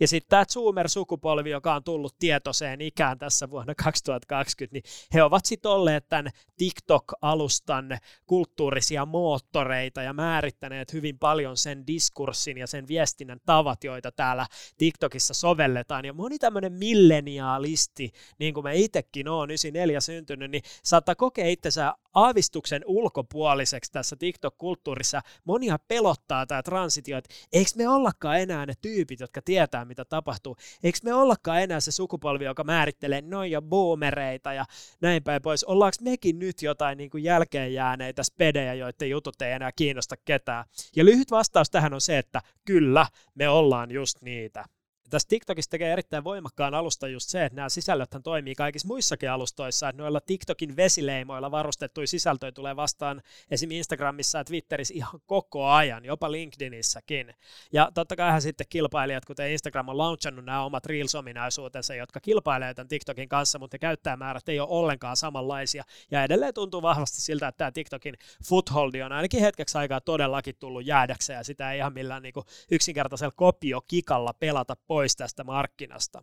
Ja 0.00 0.08
sitten 0.08 0.28
tämä 0.28 0.44
Zoomer-sukupolvi, 0.44 1.50
joka 1.50 1.74
on 1.74 1.84
tullut 1.84 2.14
tietoiseen 2.18 2.80
ikään 2.80 3.18
tässä 3.18 3.50
vuonna 3.50 3.74
2020, 3.74 4.74
niin 4.74 4.82
he 5.14 5.22
ovat 5.22 5.44
sitten 5.44 5.70
olleet 5.70 6.08
tämän 6.08 6.32
TikTok-alustan 6.56 7.98
kulttuurisia 8.26 9.06
moottoreita 9.06 10.02
ja 10.02 10.12
määrittäneet 10.12 10.92
hyvin 10.92 11.18
paljon 11.18 11.56
sen 11.56 11.86
diskurssin 11.86 12.58
ja 12.58 12.66
sen 12.66 12.88
viestinnän 12.88 13.40
tavat, 13.46 13.84
joita 13.84 14.12
täällä 14.12 14.46
TikTokissa 14.78 15.34
sovelletaan. 15.34 16.04
Ja 16.04 16.12
moni 16.12 16.38
tämmöinen 16.38 16.72
milleniaalisti, 16.72 18.12
niin 18.38 18.54
kuin 18.54 18.64
me 18.64 18.76
itsekin 18.76 19.28
on 19.28 19.50
94 19.50 20.00
syntynyt, 20.00 20.50
niin 20.50 20.62
saattaa 20.82 21.14
kokea 21.14 21.46
itsensä 21.46 21.94
aavistuksen 22.14 22.82
ulkopuoliseksi 22.86 23.92
tässä 23.92 24.16
TikTok-kulttuurissa. 24.16 25.20
Monia 25.44 25.78
pelottaa 25.88 26.31
tämä 26.48 26.62
transitio, 26.62 27.18
että 27.18 27.34
eikö 27.52 27.70
me 27.76 27.88
ollakaan 27.88 28.40
enää 28.40 28.66
ne 28.66 28.72
tyypit, 28.82 29.20
jotka 29.20 29.42
tietää, 29.42 29.84
mitä 29.84 30.04
tapahtuu. 30.04 30.56
Eikö 30.82 30.98
me 31.04 31.14
ollakaan 31.14 31.62
enää 31.62 31.80
se 31.80 31.92
sukupolvi, 31.92 32.44
joka 32.44 32.64
määrittelee 32.64 33.22
noin 33.22 33.50
ja 33.50 33.62
boomereita 33.62 34.52
ja 34.52 34.64
näin 35.00 35.22
päin 35.22 35.42
pois. 35.42 35.64
Ollaanko 35.64 35.96
mekin 36.00 36.38
nyt 36.38 36.62
jotain 36.62 36.98
niin 36.98 37.10
kuin 37.10 37.24
jälkeen 37.24 37.74
jääneitä 37.74 38.22
spedejä, 38.22 38.74
joiden 38.74 39.10
jutut 39.10 39.42
ei 39.42 39.52
enää 39.52 39.72
kiinnosta 39.76 40.16
ketään? 40.24 40.64
Ja 40.96 41.04
lyhyt 41.04 41.30
vastaus 41.30 41.70
tähän 41.70 41.94
on 41.94 42.00
se, 42.00 42.18
että 42.18 42.40
kyllä, 42.64 43.06
me 43.34 43.48
ollaan 43.48 43.90
just 43.90 44.22
niitä 44.22 44.64
tässä 45.12 45.28
TikTokissa 45.28 45.70
tekee 45.70 45.92
erittäin 45.92 46.24
voimakkaan 46.24 46.74
alusta 46.74 47.08
just 47.08 47.28
se, 47.28 47.44
että 47.44 47.56
nämä 47.56 47.68
sisällöthän 47.68 48.22
toimii 48.22 48.54
kaikissa 48.54 48.88
muissakin 48.88 49.30
alustoissa, 49.30 49.88
että 49.88 50.02
noilla 50.02 50.20
TikTokin 50.20 50.76
vesileimoilla 50.76 51.50
varustettuja 51.50 52.06
sisältöjä 52.06 52.52
tulee 52.52 52.76
vastaan 52.76 53.22
esim. 53.50 53.70
Instagramissa 53.70 54.38
ja 54.38 54.44
Twitterissä 54.44 54.94
ihan 54.94 55.20
koko 55.26 55.66
ajan, 55.66 56.04
jopa 56.04 56.32
LinkedInissäkin. 56.32 57.34
Ja 57.72 57.90
totta 57.94 58.16
kai 58.16 58.40
sitten 58.40 58.66
kilpailijat, 58.70 59.24
kuten 59.24 59.50
Instagram 59.50 59.88
on 59.88 59.98
launchannut 59.98 60.44
nämä 60.44 60.64
omat 60.64 60.86
Reels-ominaisuutensa, 60.86 61.94
jotka 61.94 62.20
kilpailevat 62.20 62.76
tämän 62.76 62.88
TikTokin 62.88 63.28
kanssa, 63.28 63.58
mutta 63.58 63.78
käyttäjämäärät 63.78 64.48
ei 64.48 64.60
ole 64.60 64.68
ollenkaan 64.70 65.16
samanlaisia. 65.16 65.84
Ja 66.10 66.24
edelleen 66.24 66.54
tuntuu 66.54 66.82
vahvasti 66.82 67.20
siltä, 67.20 67.48
että 67.48 67.58
tämä 67.58 67.72
TikTokin 67.72 68.14
footholdi 68.44 69.02
on 69.02 69.12
ainakin 69.12 69.40
hetkeksi 69.40 69.78
aikaa 69.78 70.00
todellakin 70.00 70.56
tullut 70.60 70.86
jäädäkseen, 70.86 71.36
ja 71.36 71.44
sitä 71.44 71.72
ei 71.72 71.78
ihan 71.78 71.92
millään 71.92 72.22
niin 72.22 72.34
yksinkertaisella 72.70 73.32
kopiokikalla 73.36 74.32
pelata 74.32 74.76
pois 74.86 75.01
pois 75.02 75.16
tästä 75.16 75.44
markkinasta. 75.44 76.22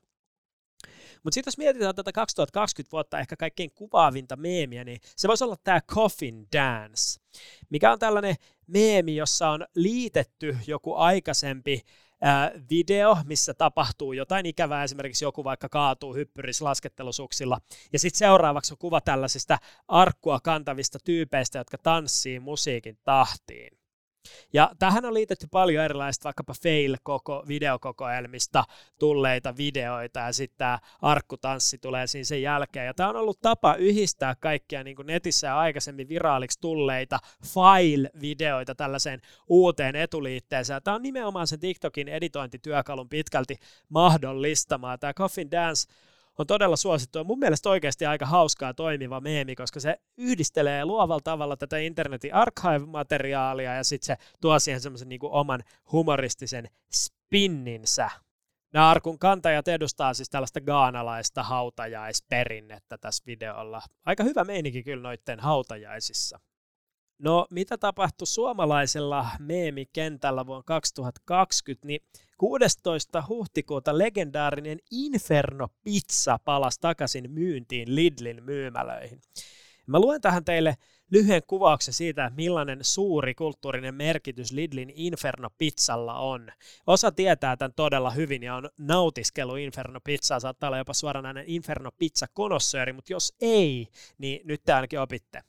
Mutta 1.23 1.33
sitten 1.33 1.51
jos 1.51 1.57
mietitään 1.57 1.95
tätä 1.95 2.11
2020 2.11 2.91
vuotta 2.91 3.19
ehkä 3.19 3.35
kaikkein 3.35 3.71
kuvaavinta 3.75 4.35
meemiä, 4.35 4.83
niin 4.83 4.99
se 5.15 5.27
voisi 5.27 5.43
olla 5.43 5.55
tämä 5.63 5.81
Coffin 5.81 6.47
Dance, 6.55 7.19
mikä 7.69 7.91
on 7.91 7.99
tällainen 7.99 8.35
meemi, 8.67 9.15
jossa 9.15 9.49
on 9.49 9.65
liitetty 9.75 10.57
joku 10.67 10.95
aikaisempi 10.95 11.81
video, 12.69 13.17
missä 13.25 13.53
tapahtuu 13.53 14.13
jotain 14.13 14.45
ikävää, 14.45 14.83
esimerkiksi 14.83 15.25
joku 15.25 15.43
vaikka 15.43 15.69
kaatuu 15.69 16.15
hyppyrissä 16.15 16.65
laskettelusuksilla, 16.65 17.61
ja 17.93 17.99
sitten 17.99 18.17
seuraavaksi 18.17 18.73
on 18.73 18.77
kuva 18.77 19.01
tällaisista 19.01 19.57
arkkua 19.87 20.39
kantavista 20.39 20.99
tyypeistä, 21.03 21.57
jotka 21.57 21.77
tanssii 21.77 22.39
musiikin 22.39 22.97
tahtiin. 23.03 23.78
Ja 24.53 24.71
tähän 24.79 25.05
on 25.05 25.13
liitetty 25.13 25.47
paljon 25.51 25.85
erilaista 25.85 26.23
vaikkapa 26.23 26.53
fail-koko 26.63 27.43
videokokoelmista 27.47 28.63
tulleita 28.99 29.57
videoita 29.57 30.19
ja 30.19 30.33
sitten 30.33 30.57
tämä 30.57 30.79
arkkutanssi 31.01 31.77
tulee 31.77 32.07
siinä 32.07 32.23
sen 32.23 32.41
jälkeen. 32.41 32.85
Ja 32.85 32.93
tämä 32.93 33.09
on 33.09 33.15
ollut 33.15 33.41
tapa 33.41 33.75
yhdistää 33.75 34.35
kaikkia 34.39 34.83
niin 34.83 34.97
netissä 35.03 35.57
aikaisemmin 35.57 36.09
viraaliksi 36.09 36.59
tulleita 36.59 37.19
file-videoita 37.45 38.75
tällaiseen 38.75 39.21
uuteen 39.47 39.95
etuliitteeseen. 39.95 40.83
Tämä 40.83 40.95
on 40.95 41.03
nimenomaan 41.03 41.47
sen 41.47 41.59
TikTokin 41.59 42.07
editointityökalun 42.07 43.09
pitkälti 43.09 43.55
mahdollistamaan. 43.89 44.99
Tämä 44.99 45.13
Coffin 45.13 45.51
Dance 45.51 45.89
on 46.39 46.47
todella 46.47 46.75
suosittu. 46.75 47.23
Mun 47.23 47.39
mielestä 47.39 47.69
oikeasti 47.69 48.05
aika 48.05 48.25
hauskaa 48.25 48.73
toimiva 48.73 49.19
meemi, 49.19 49.55
koska 49.55 49.79
se 49.79 49.99
yhdistelee 50.17 50.85
luovalla 50.85 51.21
tavalla 51.23 51.57
tätä 51.57 51.77
internetin 51.77 52.33
archive-materiaalia 52.33 53.75
ja 53.75 53.83
sitten 53.83 54.05
se 54.05 54.23
tuo 54.41 54.59
siihen 54.59 54.81
semmoisen 54.81 55.09
niin 55.09 55.19
oman 55.23 55.63
humoristisen 55.91 56.69
spinninsä. 56.93 58.09
Nämä 58.73 58.89
arkun 58.89 59.19
kantajat 59.19 59.67
edustaa 59.67 60.13
siis 60.13 60.29
tällaista 60.29 60.61
gaanalaista 60.61 61.43
hautajaisperinnettä 61.43 62.97
tässä 62.97 63.23
videolla. 63.25 63.81
Aika 64.05 64.23
hyvä 64.23 64.43
meininki 64.43 64.83
kyllä 64.83 65.03
noitten 65.03 65.39
hautajaisissa. 65.39 66.39
No, 67.19 67.47
mitä 67.49 67.77
tapahtui 67.77 68.27
suomalaisella 68.27 69.27
meemikentällä 69.39 70.45
vuonna 70.45 70.63
2020, 70.65 71.87
niin 71.87 72.01
16. 72.39 73.23
huhtikuuta 73.27 73.97
legendaarinen 73.97 74.79
Inferno 74.91 75.67
Pizza 75.83 76.39
palasi 76.45 76.79
takaisin 76.81 77.31
myyntiin 77.31 77.95
Lidlin 77.95 78.43
myymälöihin. 78.43 79.21
Mä 79.87 79.99
luen 79.99 80.21
tähän 80.21 80.45
teille 80.45 80.77
lyhyen 81.11 81.41
kuvauksen 81.47 81.93
siitä, 81.93 82.31
millainen 82.35 82.79
suuri 82.81 83.35
kulttuurinen 83.35 83.95
merkitys 83.95 84.51
Lidlin 84.51 84.91
Inferno 84.95 85.49
Pizzalla 85.57 86.19
on. 86.19 86.51
Osa 86.87 87.11
tietää 87.11 87.57
tämän 87.57 87.73
todella 87.75 88.11
hyvin 88.11 88.43
ja 88.43 88.55
on 88.55 88.69
nautiskelu 88.77 89.55
Inferno 89.55 89.99
Pizzaa, 90.03 90.39
saattaa 90.39 90.67
olla 90.67 90.77
jopa 90.77 90.93
suoranainen 90.93 91.43
Inferno 91.47 91.91
Pizza 91.97 92.25
konossööri, 92.33 92.93
mutta 92.93 93.13
jos 93.13 93.33
ei, 93.41 93.87
niin 94.17 94.41
nyt 94.43 94.61
te 94.65 94.73
ainakin 94.73 94.99
opitte. 94.99 95.41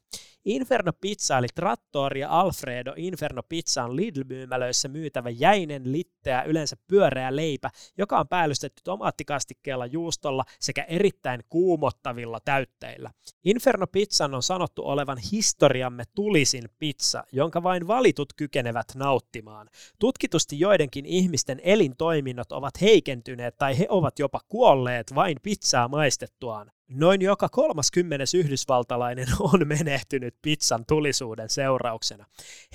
Inferno 0.44 0.92
Pizza 1.00 1.38
eli 1.38 1.46
Trattori 1.54 2.20
ja 2.20 2.40
Alfredo 2.40 2.94
Inferno 2.96 3.42
Pizza 3.42 3.84
on 3.84 3.96
Lidl-myymälöissä 3.96 4.88
myytävä 4.88 5.30
jäinen, 5.30 5.92
litteä, 5.92 6.42
yleensä 6.42 6.76
pyöreä 6.86 7.36
leipä, 7.36 7.70
joka 7.98 8.20
on 8.20 8.28
päällystetty 8.28 8.82
tomaattikastikkeella, 8.84 9.86
juustolla 9.86 10.44
sekä 10.60 10.82
erittäin 10.82 11.40
kuumottavilla 11.48 12.40
täytteillä. 12.44 13.10
Inferno 13.44 13.86
Pizzan 13.86 14.34
on 14.34 14.42
sanottu 14.42 14.82
olevan 14.84 15.18
historiamme 15.32 16.04
tulisin 16.14 16.64
pizza, 16.78 17.24
jonka 17.32 17.62
vain 17.62 17.86
valitut 17.86 18.32
kykenevät 18.36 18.86
nauttimaan. 18.94 19.68
Tutkitusti 19.98 20.60
joidenkin 20.60 21.06
ihmisten 21.06 21.60
elintoiminnot 21.62 22.52
ovat 22.52 22.80
heikentyneet 22.80 23.58
tai 23.58 23.78
he 23.78 23.86
ovat 23.88 24.18
jopa 24.18 24.40
kuolleet 24.48 25.14
vain 25.14 25.36
pizzaa 25.42 25.88
maistettuaan. 25.88 26.70
Noin 26.92 27.22
joka 27.22 27.48
30 27.48 28.24
yhdysvaltalainen 28.36 29.26
on 29.52 29.68
menehtynyt 29.68 30.34
pizzan 30.42 30.84
tulisuuden 30.86 31.50
seurauksena. 31.50 32.26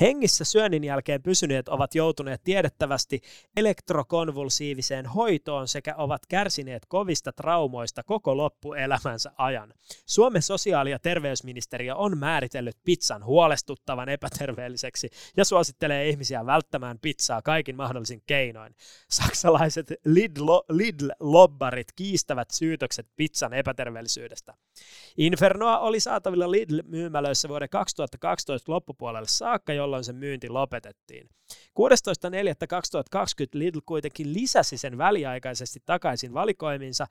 Hengissä 0.01 0.43
syönnin 0.45 0.83
jälkeen 0.83 1.23
pysyneet 1.23 1.67
ovat 1.67 1.95
joutuneet 1.95 2.43
tiedettävästi 2.43 3.21
elektrokonvulsiiviseen 3.57 5.05
hoitoon 5.05 5.67
sekä 5.67 5.95
ovat 5.97 6.25
kärsineet 6.25 6.85
kovista 6.87 7.31
traumoista 7.33 8.03
koko 8.03 8.37
loppuelämänsä 8.37 9.31
ajan. 9.37 9.73
Suomen 10.05 10.41
sosiaali- 10.41 10.91
ja 10.91 10.99
terveysministeriö 10.99 11.95
on 11.95 12.17
määritellyt 12.17 12.77
pizzan 12.83 13.25
huolestuttavan 13.25 14.09
epäterveelliseksi 14.09 15.09
ja 15.37 15.45
suosittelee 15.45 16.09
ihmisiä 16.09 16.45
välttämään 16.45 16.99
pizzaa 16.99 17.41
kaikin 17.41 17.75
mahdollisin 17.75 18.23
keinoin. 18.25 18.75
Saksalaiset 19.09 19.93
Lidl-lobbarit 20.69 21.87
kiistävät 21.95 22.51
syytökset 22.51 23.07
pizzan 23.15 23.53
epäterveellisyydestä 23.53 24.04
ylellisyydestä. 24.05 24.53
Infernoa 25.17 25.79
oli 25.79 25.99
saatavilla 25.99 26.51
Lidl-myymälöissä 26.51 27.49
vuoden 27.49 27.69
2012 27.69 28.71
loppupuolelle 28.71 29.27
saakka, 29.27 29.73
jolloin 29.73 30.03
sen 30.03 30.15
myynti 30.15 30.49
lopetettiin. 30.49 31.29
16.4.2020 31.51 33.47
Lidl 33.53 33.79
kuitenkin 33.85 34.33
lisäsi 34.33 34.77
sen 34.77 34.97
väliaikaisesti 34.97 35.79
takaisin 35.85 36.33
valikoiminsa 36.33 37.07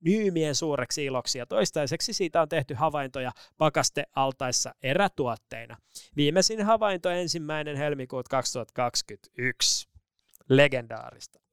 myymien 0.00 0.54
suureksi 0.54 1.04
iloksi 1.04 1.38
ja 1.38 1.46
toistaiseksi 1.46 2.12
siitä 2.12 2.42
on 2.42 2.48
tehty 2.48 2.74
havaintoja 2.74 3.32
pakastealtaissa 3.58 4.74
erätuotteina. 4.82 5.76
Viimeisin 6.16 6.64
havainto 6.64 7.10
ensimmäinen 7.10 7.76
helmikuuta 7.76 8.28
2021. 8.30 9.88
Legendaarista. 10.48 11.47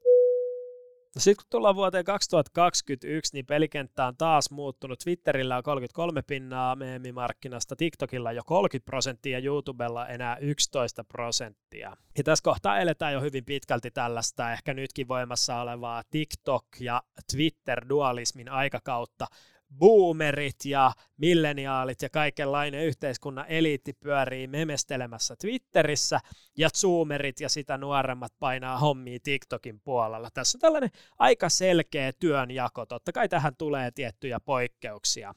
No 1.15 1.19
sitten 1.22 1.43
kun 1.43 1.50
tullaan 1.50 1.75
vuoteen 1.75 2.05
2021, 2.05 3.34
niin 3.34 3.45
pelikenttä 3.45 4.05
on 4.05 4.17
taas 4.17 4.51
muuttunut. 4.51 5.00
Twitterillä 5.00 5.57
on 5.57 5.63
33 5.63 6.22
pinnaa 6.22 6.75
meemimarkkinasta, 6.75 7.75
TikTokilla 7.75 8.31
jo 8.31 8.41
30 8.45 8.86
prosenttia 8.86 9.39
ja 9.39 9.45
YouTubella 9.45 10.07
enää 10.07 10.38
11 10.38 11.03
prosenttia. 11.03 11.98
Ja 12.17 12.24
tässä 12.24 12.43
kohtaa 12.43 12.79
eletään 12.79 13.13
jo 13.13 13.22
hyvin 13.22 13.45
pitkälti 13.45 13.91
tällaista 13.91 14.51
ehkä 14.51 14.74
nytkin 14.74 15.07
voimassa 15.07 15.62
olevaa 15.62 16.01
TikTok- 16.01 16.79
ja 16.79 17.03
Twitter-dualismin 17.34 18.50
aikakautta, 18.50 19.27
boomerit 19.74 20.65
ja 20.65 20.91
milleniaalit 21.17 22.01
ja 22.01 22.10
kaikenlainen 22.10 22.86
yhteiskunnan 22.86 23.45
eliitti 23.48 23.93
pyörii 23.93 24.48
memestelemässä 24.48 25.36
Twitterissä 25.36 26.19
ja 26.57 26.69
zoomerit 26.69 27.39
ja 27.39 27.50
sitä 27.50 27.77
nuoremmat 27.77 28.34
painaa 28.39 28.79
hommia 28.79 29.19
TikTokin 29.24 29.79
puolella. 29.79 30.29
Tässä 30.34 30.57
on 30.57 30.60
tällainen 30.60 30.91
aika 31.19 31.50
selkeä 31.50 32.12
työnjako. 32.19 32.86
Totta 32.86 33.12
kai 33.12 33.29
tähän 33.29 33.55
tulee 33.55 33.91
tiettyjä 33.91 34.39
poikkeuksia. 34.39 35.36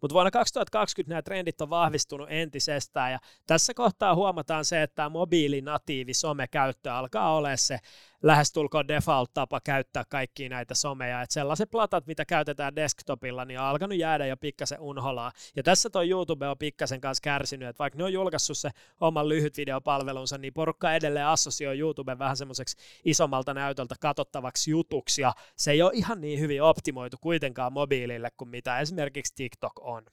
Mutta 0.00 0.14
vuonna 0.14 0.30
2020 0.30 1.12
nämä 1.12 1.22
trendit 1.22 1.60
on 1.60 1.70
vahvistunut 1.70 2.28
entisestään 2.30 3.12
ja 3.12 3.18
tässä 3.46 3.74
kohtaa 3.74 4.14
huomataan 4.14 4.64
se, 4.64 4.82
että 4.82 5.08
mobiilinatiivi 5.08 6.14
somekäyttö 6.14 6.92
alkaa 6.92 7.36
olla 7.36 7.56
se 7.56 7.78
lähestulkoon 8.22 8.88
default-tapa 8.88 9.60
käyttää 9.64 10.04
kaikkia 10.08 10.48
näitä 10.48 10.74
someja. 10.74 11.22
Että 11.22 11.34
sellaiset 11.34 11.70
platat, 11.70 12.06
mitä 12.06 12.24
käytetään 12.24 12.76
desktopilla, 12.76 13.44
niin 13.44 13.60
on 13.60 13.66
alkanut 13.66 13.98
jäädä 13.98 14.26
jo 14.26 14.36
pikkasen 14.36 14.80
unholaa. 14.80 15.32
Ja 15.56 15.62
tässä 15.62 15.90
tuo 15.90 16.02
YouTube 16.02 16.48
on 16.48 16.58
pikkasen 16.58 17.00
kanssa 17.00 17.22
kärsinyt, 17.22 17.68
että 17.68 17.78
vaikka 17.78 17.98
ne 17.98 18.04
on 18.04 18.12
julkaissut 18.12 18.58
se 18.58 18.70
oman 19.00 19.28
lyhyt 19.28 19.56
videopalvelunsa, 19.56 20.38
niin 20.38 20.54
porukka 20.54 20.94
edelleen 20.94 21.26
assosioi 21.26 21.78
YouTuben 21.78 22.18
vähän 22.18 22.36
semmoiseksi 22.36 22.76
isommalta 23.04 23.54
näytöltä 23.54 23.94
katsottavaksi 24.00 24.70
jutuksi, 24.70 25.22
ja 25.22 25.32
se 25.56 25.70
ei 25.70 25.82
ole 25.82 25.92
ihan 25.94 26.20
niin 26.20 26.40
hyvin 26.40 26.62
optimoitu 26.62 27.16
kuitenkaan 27.20 27.72
mobiilille 27.72 28.30
kuin 28.36 28.48
mitä 28.48 28.80
esimerkiksi 28.80 29.34
TikTok 29.34 29.72
on. 29.80 30.04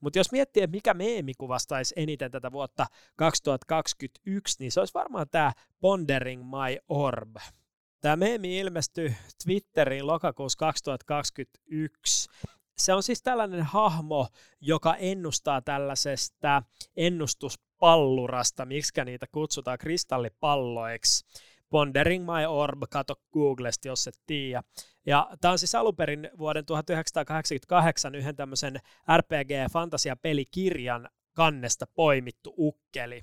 Mutta 0.00 0.18
jos 0.18 0.32
miettii, 0.32 0.62
että 0.62 0.76
mikä 0.76 0.94
meemi 0.94 1.34
kuvastaisi 1.34 1.94
eniten 1.96 2.30
tätä 2.30 2.52
vuotta 2.52 2.86
2021, 3.16 4.56
niin 4.58 4.72
se 4.72 4.80
olisi 4.80 4.94
varmaan 4.94 5.26
tämä 5.30 5.52
Pondering 5.80 6.42
My 6.42 6.78
Orb. 6.88 7.36
Tämä 8.00 8.16
meemi 8.16 8.58
ilmestyi 8.58 9.14
Twitteriin 9.44 10.06
lokakuussa 10.06 10.58
2021. 10.58 12.28
Se 12.78 12.94
on 12.94 13.02
siis 13.02 13.22
tällainen 13.22 13.62
hahmo, 13.62 14.28
joka 14.60 14.94
ennustaa 14.96 15.62
tällaisesta 15.62 16.62
ennustuspallurasta, 16.96 18.66
miksi 18.66 19.04
niitä 19.04 19.26
kutsutaan 19.32 19.78
kristallipalloiksi. 19.78 21.26
Pondering 21.70 22.24
My 22.24 22.46
Orb, 22.48 22.82
kato 22.90 23.14
Googlesta, 23.32 23.88
jos 23.88 24.06
et 24.06 24.18
tiedä. 24.26 24.62
Ja 25.06 25.30
tämä 25.40 25.52
on 25.52 25.58
siis 25.58 25.74
alun 25.74 25.96
perin 25.96 26.30
vuoden 26.38 26.66
1988 26.66 28.14
yhden 28.14 28.36
tämmöisen 28.36 28.80
RPG-fantasiapelikirjan 29.16 31.08
kannesta 31.34 31.86
poimittu 31.94 32.54
ukkeli. 32.56 33.22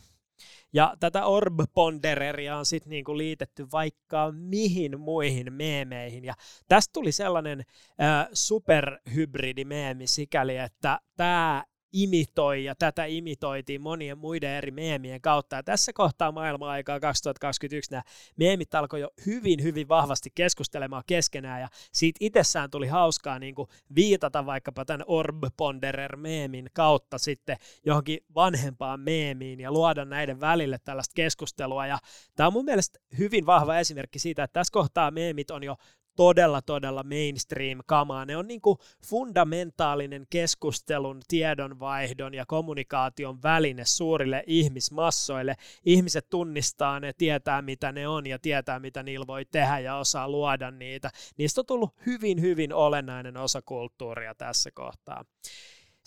Ja 0.73 0.95
tätä 0.99 1.25
Orb 1.25 1.59
Pondereria 1.73 2.57
on 2.57 2.65
sitten 2.65 2.89
niinku 2.89 3.17
liitetty 3.17 3.67
vaikka 3.71 4.31
mihin 4.31 4.99
muihin 4.99 5.53
meemeihin. 5.53 6.25
Ja 6.25 6.33
tästä 6.67 6.93
tuli 6.93 7.11
sellainen 7.11 7.59
äh, 8.01 8.27
superhybridi 8.33 9.65
meemi 9.65 10.07
sikäli, 10.07 10.57
että 10.57 10.99
tämä 11.15 11.63
imitoi, 11.93 12.63
ja 12.63 12.75
tätä 12.75 13.05
imitoitiin 13.05 13.81
monien 13.81 14.17
muiden 14.17 14.51
eri 14.51 14.71
meemien 14.71 15.21
kautta. 15.21 15.55
Ja 15.55 15.63
tässä 15.63 15.93
kohtaa 15.93 16.31
maailma-aikaa 16.31 16.99
2021 16.99 17.91
nämä 17.91 18.03
meemit 18.35 18.75
alkoi 18.75 19.01
jo 19.01 19.09
hyvin, 19.25 19.63
hyvin 19.63 19.87
vahvasti 19.87 20.29
keskustelemaan 20.35 21.03
keskenään, 21.07 21.61
ja 21.61 21.67
siitä 21.91 22.17
itsessään 22.21 22.71
tuli 22.71 22.87
hauskaa 22.87 23.39
niin 23.39 23.55
kuin 23.55 23.69
viitata 23.95 24.45
vaikkapa 24.45 24.85
tämän 24.85 25.03
Orb 25.07 25.43
Ponderer-meemin 25.57 26.69
kautta 26.73 27.17
sitten 27.17 27.57
johonkin 27.85 28.19
vanhempaan 28.35 28.99
meemiin 28.99 29.59
ja 29.59 29.71
luoda 29.71 30.05
näiden 30.05 30.39
välille 30.39 30.77
tällaista 30.83 31.13
keskustelua. 31.15 31.87
Ja 31.87 31.99
tämä 32.35 32.47
on 32.47 32.53
mun 32.53 32.65
mielestä 32.65 32.99
hyvin 33.17 33.45
vahva 33.45 33.79
esimerkki 33.79 34.19
siitä, 34.19 34.43
että 34.43 34.53
tässä 34.53 34.73
kohtaa 34.73 35.11
meemit 35.11 35.51
on 35.51 35.63
jo 35.63 35.75
todella, 36.17 36.61
todella 36.61 37.03
mainstream-kamaa. 37.03 38.25
Ne 38.25 38.37
on 38.37 38.47
niin 38.47 38.61
kuin 38.61 38.77
fundamentaalinen 39.05 40.27
keskustelun, 40.29 41.21
tiedonvaihdon 41.27 42.33
ja 42.33 42.45
kommunikaation 42.47 43.43
väline 43.43 43.85
suurille 43.85 44.43
ihmismassoille. 44.47 45.55
Ihmiset 45.85 46.29
tunnistaa 46.29 46.99
ne, 46.99 47.13
tietää 47.13 47.61
mitä 47.61 47.91
ne 47.91 48.07
on 48.07 48.27
ja 48.27 48.39
tietää 48.39 48.79
mitä 48.79 49.03
niillä 49.03 49.27
voi 49.27 49.45
tehdä 49.45 49.79
ja 49.79 49.97
osaa 49.97 50.29
luoda 50.29 50.71
niitä. 50.71 51.11
Niistä 51.37 51.61
on 51.61 51.65
tullut 51.65 51.95
hyvin, 52.05 52.41
hyvin 52.41 52.73
olennainen 52.73 53.37
osa 53.37 53.61
kulttuuria 53.61 54.35
tässä 54.35 54.71
kohtaa. 54.71 55.25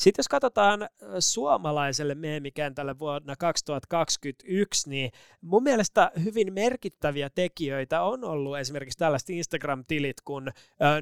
Sitten 0.00 0.18
jos 0.18 0.28
katsotaan 0.28 0.88
suomalaiselle 1.18 2.14
meemikentälle 2.14 2.98
vuonna 2.98 3.36
2021, 3.36 4.90
niin 4.90 5.10
mun 5.40 5.62
mielestä 5.62 6.12
hyvin 6.24 6.52
merkittäviä 6.52 7.30
tekijöitä 7.30 8.02
on 8.02 8.24
ollut 8.24 8.58
esimerkiksi 8.58 8.98
tällaiset 8.98 9.30
Instagram-tilit, 9.30 10.16
kun 10.24 10.50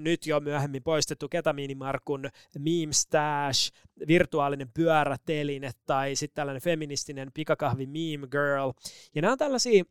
nyt 0.01 0.27
jo 0.27 0.41
myöhemmin 0.41 0.83
poistettu 0.83 1.29
Ketamiinimarkun 1.29 2.29
Meme 2.59 2.93
Stash, 2.93 3.73
virtuaalinen 4.09 4.71
pyöräteline 4.75 5.71
tai 5.87 6.17
sitten 6.17 6.37
tällainen 6.37 6.63
feministinen 6.63 7.31
pikakahvi 7.35 7.87
Meme 7.87 8.27
Girl. 8.27 8.73
Ja 9.15 9.23
nämä 9.23 9.33
on 9.33 9.39
tällaisia 9.39 9.85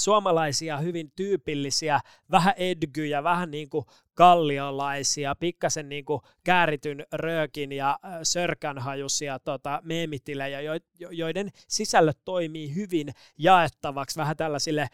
suomalaisia 0.00 0.78
hyvin 0.78 1.12
tyypillisiä, 1.16 2.00
vähän 2.30 2.54
edgyjä, 2.56 3.22
vähän 3.22 3.50
niin 3.50 3.68
kuin 3.68 3.84
kalliolaisia, 4.14 5.34
pikkasen 5.34 5.88
niin 5.88 6.04
kuin 6.04 6.20
käärityn 6.44 7.06
röökin 7.12 7.72
ja 7.72 7.98
sörkänhajusia 8.22 9.38
tota, 9.38 9.80
meemitilejä, 9.84 10.60
joiden 11.10 11.50
sisällöt 11.68 12.18
toimii 12.24 12.74
hyvin 12.74 13.08
jaettavaksi 13.38 14.16
vähän 14.16 14.36
tällaisille 14.36 14.88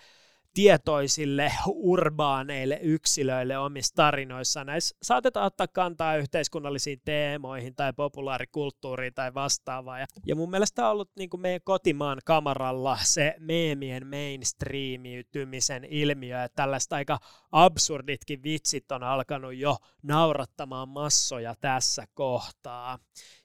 tietoisille 0.57 1.53
urbaaneille 1.67 2.79
yksilöille 2.83 3.59
omissa 3.59 3.95
tarinoissaan. 3.95 4.67
Näissä 4.67 4.97
saatetaan 5.03 5.47
ottaa 5.47 5.67
kantaa 5.67 6.17
yhteiskunnallisiin 6.17 7.01
teemoihin 7.05 7.75
tai 7.75 7.93
populaarikulttuuriin 7.93 9.15
tai 9.15 9.35
vastaavaa. 9.35 9.99
Ja, 9.99 10.07
ja 10.27 10.37
mun 10.37 10.51
mielestä 10.51 10.87
on 10.87 10.93
ollut 10.93 11.11
niin 11.17 11.31
kuin 11.31 11.41
meidän 11.41 11.61
kotimaan 11.65 12.19
kamaralla 12.25 12.99
se 13.03 13.35
meemien 13.39 14.07
mainstreamiytymisen 14.07 15.85
ilmiö, 15.85 16.45
että 16.45 16.57
tällaista 16.57 16.97
aika 16.97 17.19
absurditkin 17.53 18.43
vitsit 18.43 18.93
on 18.93 19.03
alkanut 19.03 19.55
jo 19.55 19.77
naurattamaan 20.03 20.89
massoja 20.89 21.55
tässä 21.61 22.07
kohtaa. 22.15 22.99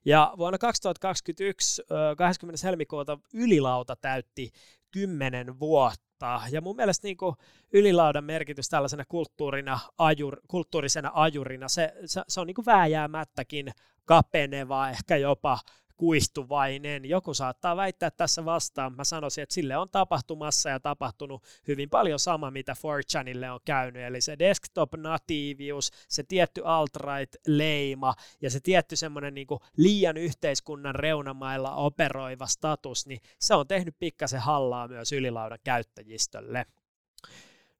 Ja 0.05 0.33
vuonna 0.37 0.57
2021, 0.57 1.81
20. 2.17 2.67
helmikuuta 2.67 3.19
Ylilauta 3.33 3.95
täytti 3.95 4.51
10 4.91 5.59
vuotta. 5.59 6.41
Ja 6.51 6.61
mun 6.61 6.75
mielestä 6.75 7.07
niin 7.07 7.17
kuin 7.17 7.35
ylilaudan 7.73 8.23
merkitys 8.23 8.69
tällaisena 8.69 9.03
kulttuurina, 9.07 9.79
ajur, 9.97 10.41
kulttuurisena 10.47 11.11
ajurina, 11.13 11.67
se, 11.67 11.93
se, 12.05 12.21
se 12.27 12.41
on 12.41 12.47
niin 12.47 12.55
kuin 12.55 12.65
vääjäämättäkin 12.65 13.71
kapeneva, 14.05 14.89
ehkä 14.89 15.17
jopa 15.17 15.59
kuistuvainen. 16.01 17.05
Joku 17.05 17.33
saattaa 17.33 17.75
väittää 17.75 18.11
tässä 18.11 18.45
vastaan. 18.45 18.95
Mä 18.95 19.03
sanoisin, 19.03 19.41
että 19.41 19.53
sille 19.53 19.77
on 19.77 19.89
tapahtumassa 19.89 20.69
ja 20.69 20.79
tapahtunut 20.79 21.43
hyvin 21.67 21.89
paljon 21.89 22.19
sama, 22.19 22.51
mitä 22.51 22.73
4chanille 22.73 23.51
on 23.51 23.59
käynyt. 23.65 24.03
Eli 24.03 24.21
se 24.21 24.35
desktop-natiivius, 24.39 25.91
se 26.07 26.23
tietty 26.23 26.61
alt-right-leima 26.65 28.13
ja 28.41 28.49
se 28.49 28.59
tietty 28.59 28.95
semmoinen 28.95 29.33
niin 29.33 29.47
liian 29.77 30.17
yhteiskunnan 30.17 30.95
reunamailla 30.95 31.75
operoiva 31.75 32.47
status, 32.47 33.07
niin 33.07 33.21
se 33.39 33.53
on 33.53 33.67
tehnyt 33.67 33.95
pikkasen 33.99 34.41
hallaa 34.41 34.87
myös 34.87 35.11
ylilaudan 35.11 35.59
käyttäjistölle. 35.63 36.65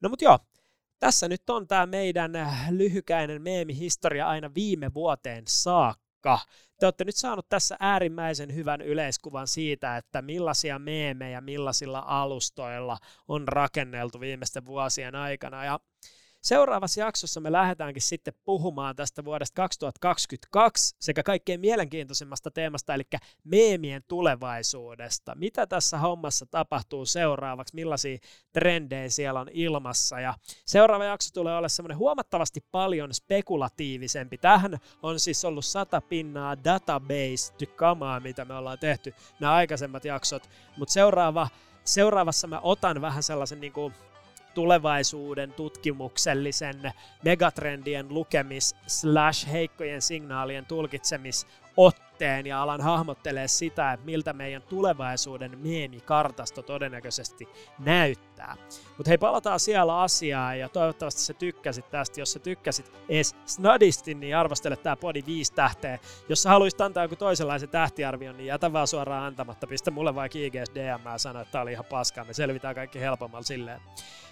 No 0.01 0.09
mutta 0.09 0.25
joo, 0.25 0.39
tässä 0.99 1.27
nyt 1.27 1.49
on 1.49 1.67
tämä 1.67 1.85
meidän 1.85 2.31
lyhykäinen 2.69 3.41
meemihistoria 3.41 4.27
aina 4.27 4.53
viime 4.53 4.93
vuoteen 4.93 5.43
saakka 5.47 6.10
te 6.79 6.85
olette 6.85 7.03
nyt 7.03 7.15
saanut 7.15 7.49
tässä 7.49 7.77
äärimmäisen 7.79 8.55
hyvän 8.55 8.81
yleiskuvan 8.81 9.47
siitä, 9.47 9.97
että 9.97 10.21
millaisia 10.21 10.79
meemejä 10.79 11.41
millaisilla 11.41 12.03
alustoilla 12.07 12.97
on 13.27 13.47
rakenneltu 13.47 14.19
viimeisten 14.19 14.65
vuosien 14.65 15.15
aikana. 15.15 15.65
Ja 15.65 15.79
Seuraavassa 16.41 16.99
jaksossa 16.99 17.39
me 17.39 17.51
lähdetäänkin 17.51 18.01
sitten 18.01 18.33
puhumaan 18.45 18.95
tästä 18.95 19.25
vuodesta 19.25 19.55
2022 19.55 20.95
sekä 20.99 21.23
kaikkein 21.23 21.59
mielenkiintoisimmasta 21.59 22.51
teemasta, 22.51 22.93
eli 22.93 23.03
meemien 23.43 24.03
tulevaisuudesta. 24.07 25.35
Mitä 25.35 25.67
tässä 25.67 25.97
hommassa 25.97 26.45
tapahtuu 26.45 27.05
seuraavaksi, 27.05 27.75
millaisia 27.75 28.17
trendejä 28.53 29.09
siellä 29.09 29.39
on 29.39 29.49
ilmassa. 29.51 30.19
Ja 30.19 30.33
seuraava 30.65 31.05
jakso 31.05 31.29
tulee 31.33 31.57
olla 31.57 31.69
semmoinen 31.69 31.97
huomattavasti 31.97 32.63
paljon 32.71 33.13
spekulatiivisempi. 33.13 34.37
Tähän 34.37 34.77
on 35.03 35.19
siis 35.19 35.45
ollut 35.45 35.65
sata 35.65 36.01
pinnaa 36.01 36.63
database-kamaa, 36.63 38.19
mitä 38.19 38.45
me 38.45 38.53
ollaan 38.53 38.79
tehty 38.79 39.13
nämä 39.39 39.53
aikaisemmat 39.53 40.05
jaksot, 40.05 40.49
mutta 40.77 40.93
seuraava 40.93 41.47
seuraavassa 41.83 42.47
mä 42.47 42.59
otan 42.59 43.01
vähän 43.01 43.23
sellaisen 43.23 43.61
niin 43.61 43.73
kuin 43.73 43.93
tulevaisuuden 44.53 45.53
tutkimuksellisen 45.53 46.91
megatrendien 47.23 48.05
lukemis 48.09 48.75
slash 48.87 49.51
heikkojen 49.51 50.01
signaalien 50.01 50.65
tulkitsemis 50.65 51.47
otteen 52.21 52.47
ja 52.47 52.61
alan 52.61 52.81
hahmottelee 52.81 53.47
sitä, 53.47 53.93
että 53.93 54.05
miltä 54.05 54.33
meidän 54.33 54.61
tulevaisuuden 54.61 55.57
meemikartasto 55.57 56.61
todennäköisesti 56.61 57.49
näyttää. 57.79 58.55
Mutta 58.97 59.09
hei, 59.09 59.17
palataan 59.17 59.59
siellä 59.59 60.01
asiaan 60.01 60.59
ja 60.59 60.69
toivottavasti 60.69 61.21
sä 61.21 61.33
tykkäsit 61.33 61.89
tästä. 61.89 62.21
Jos 62.21 62.33
sä 62.33 62.39
tykkäsit 62.39 62.91
edes 63.09 63.35
snadisti, 63.45 64.13
niin 64.13 64.37
arvostele 64.37 64.75
tää 64.75 64.95
podi 64.95 65.23
5 65.25 65.53
tähteä. 65.53 65.99
Jos 66.29 66.43
sä 66.43 66.49
haluaisit 66.49 66.81
antaa 66.81 67.03
joku 67.03 67.15
toisenlaisen 67.15 67.69
tähtiarvion, 67.69 68.37
niin 68.37 68.47
jätä 68.47 68.73
vaan 68.73 68.87
suoraan 68.87 69.23
antamatta. 69.23 69.67
Pistä 69.67 69.91
mulle 69.91 70.15
vaikka 70.15 70.39
IGS 70.39 70.71
DM 70.75 71.05
ja 71.11 71.17
sano, 71.17 71.41
että 71.41 71.51
tää 71.51 71.61
oli 71.61 71.71
ihan 71.71 71.85
paskaa. 71.85 72.23
Me 72.23 72.33
selvitään 72.33 72.75
kaikki 72.75 72.99
helpommalla 72.99 73.43
silleen. 73.43 73.81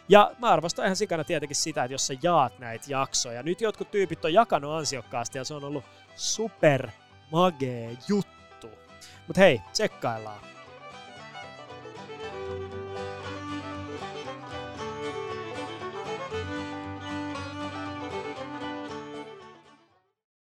Ja 0.10 0.32
mä 0.40 0.50
arvostan 0.50 0.86
ihan 0.86 0.96
sikana 0.96 1.24
tietenkin 1.24 1.56
sitä, 1.56 1.84
että 1.84 1.94
jos 1.94 2.08
sä 2.08 2.14
jaat 2.24 2.60
näitä 2.60 2.86
jaksoja. 2.88 3.44
Nyt 3.44 3.62
jotkut 3.62 3.92
tyypit 3.92 4.26
on 4.26 4.34
jakanut 4.34 4.72
ansiokkaasti 4.72 5.38
ja 5.38 5.44
se 5.44 5.54
on 5.54 5.64
ollut 5.64 5.84
super 6.16 6.90
magee 7.32 7.98
juttu. 8.08 8.70
Mut 9.28 9.38
hei, 9.38 9.62
tsekkaillaan. 9.72 10.49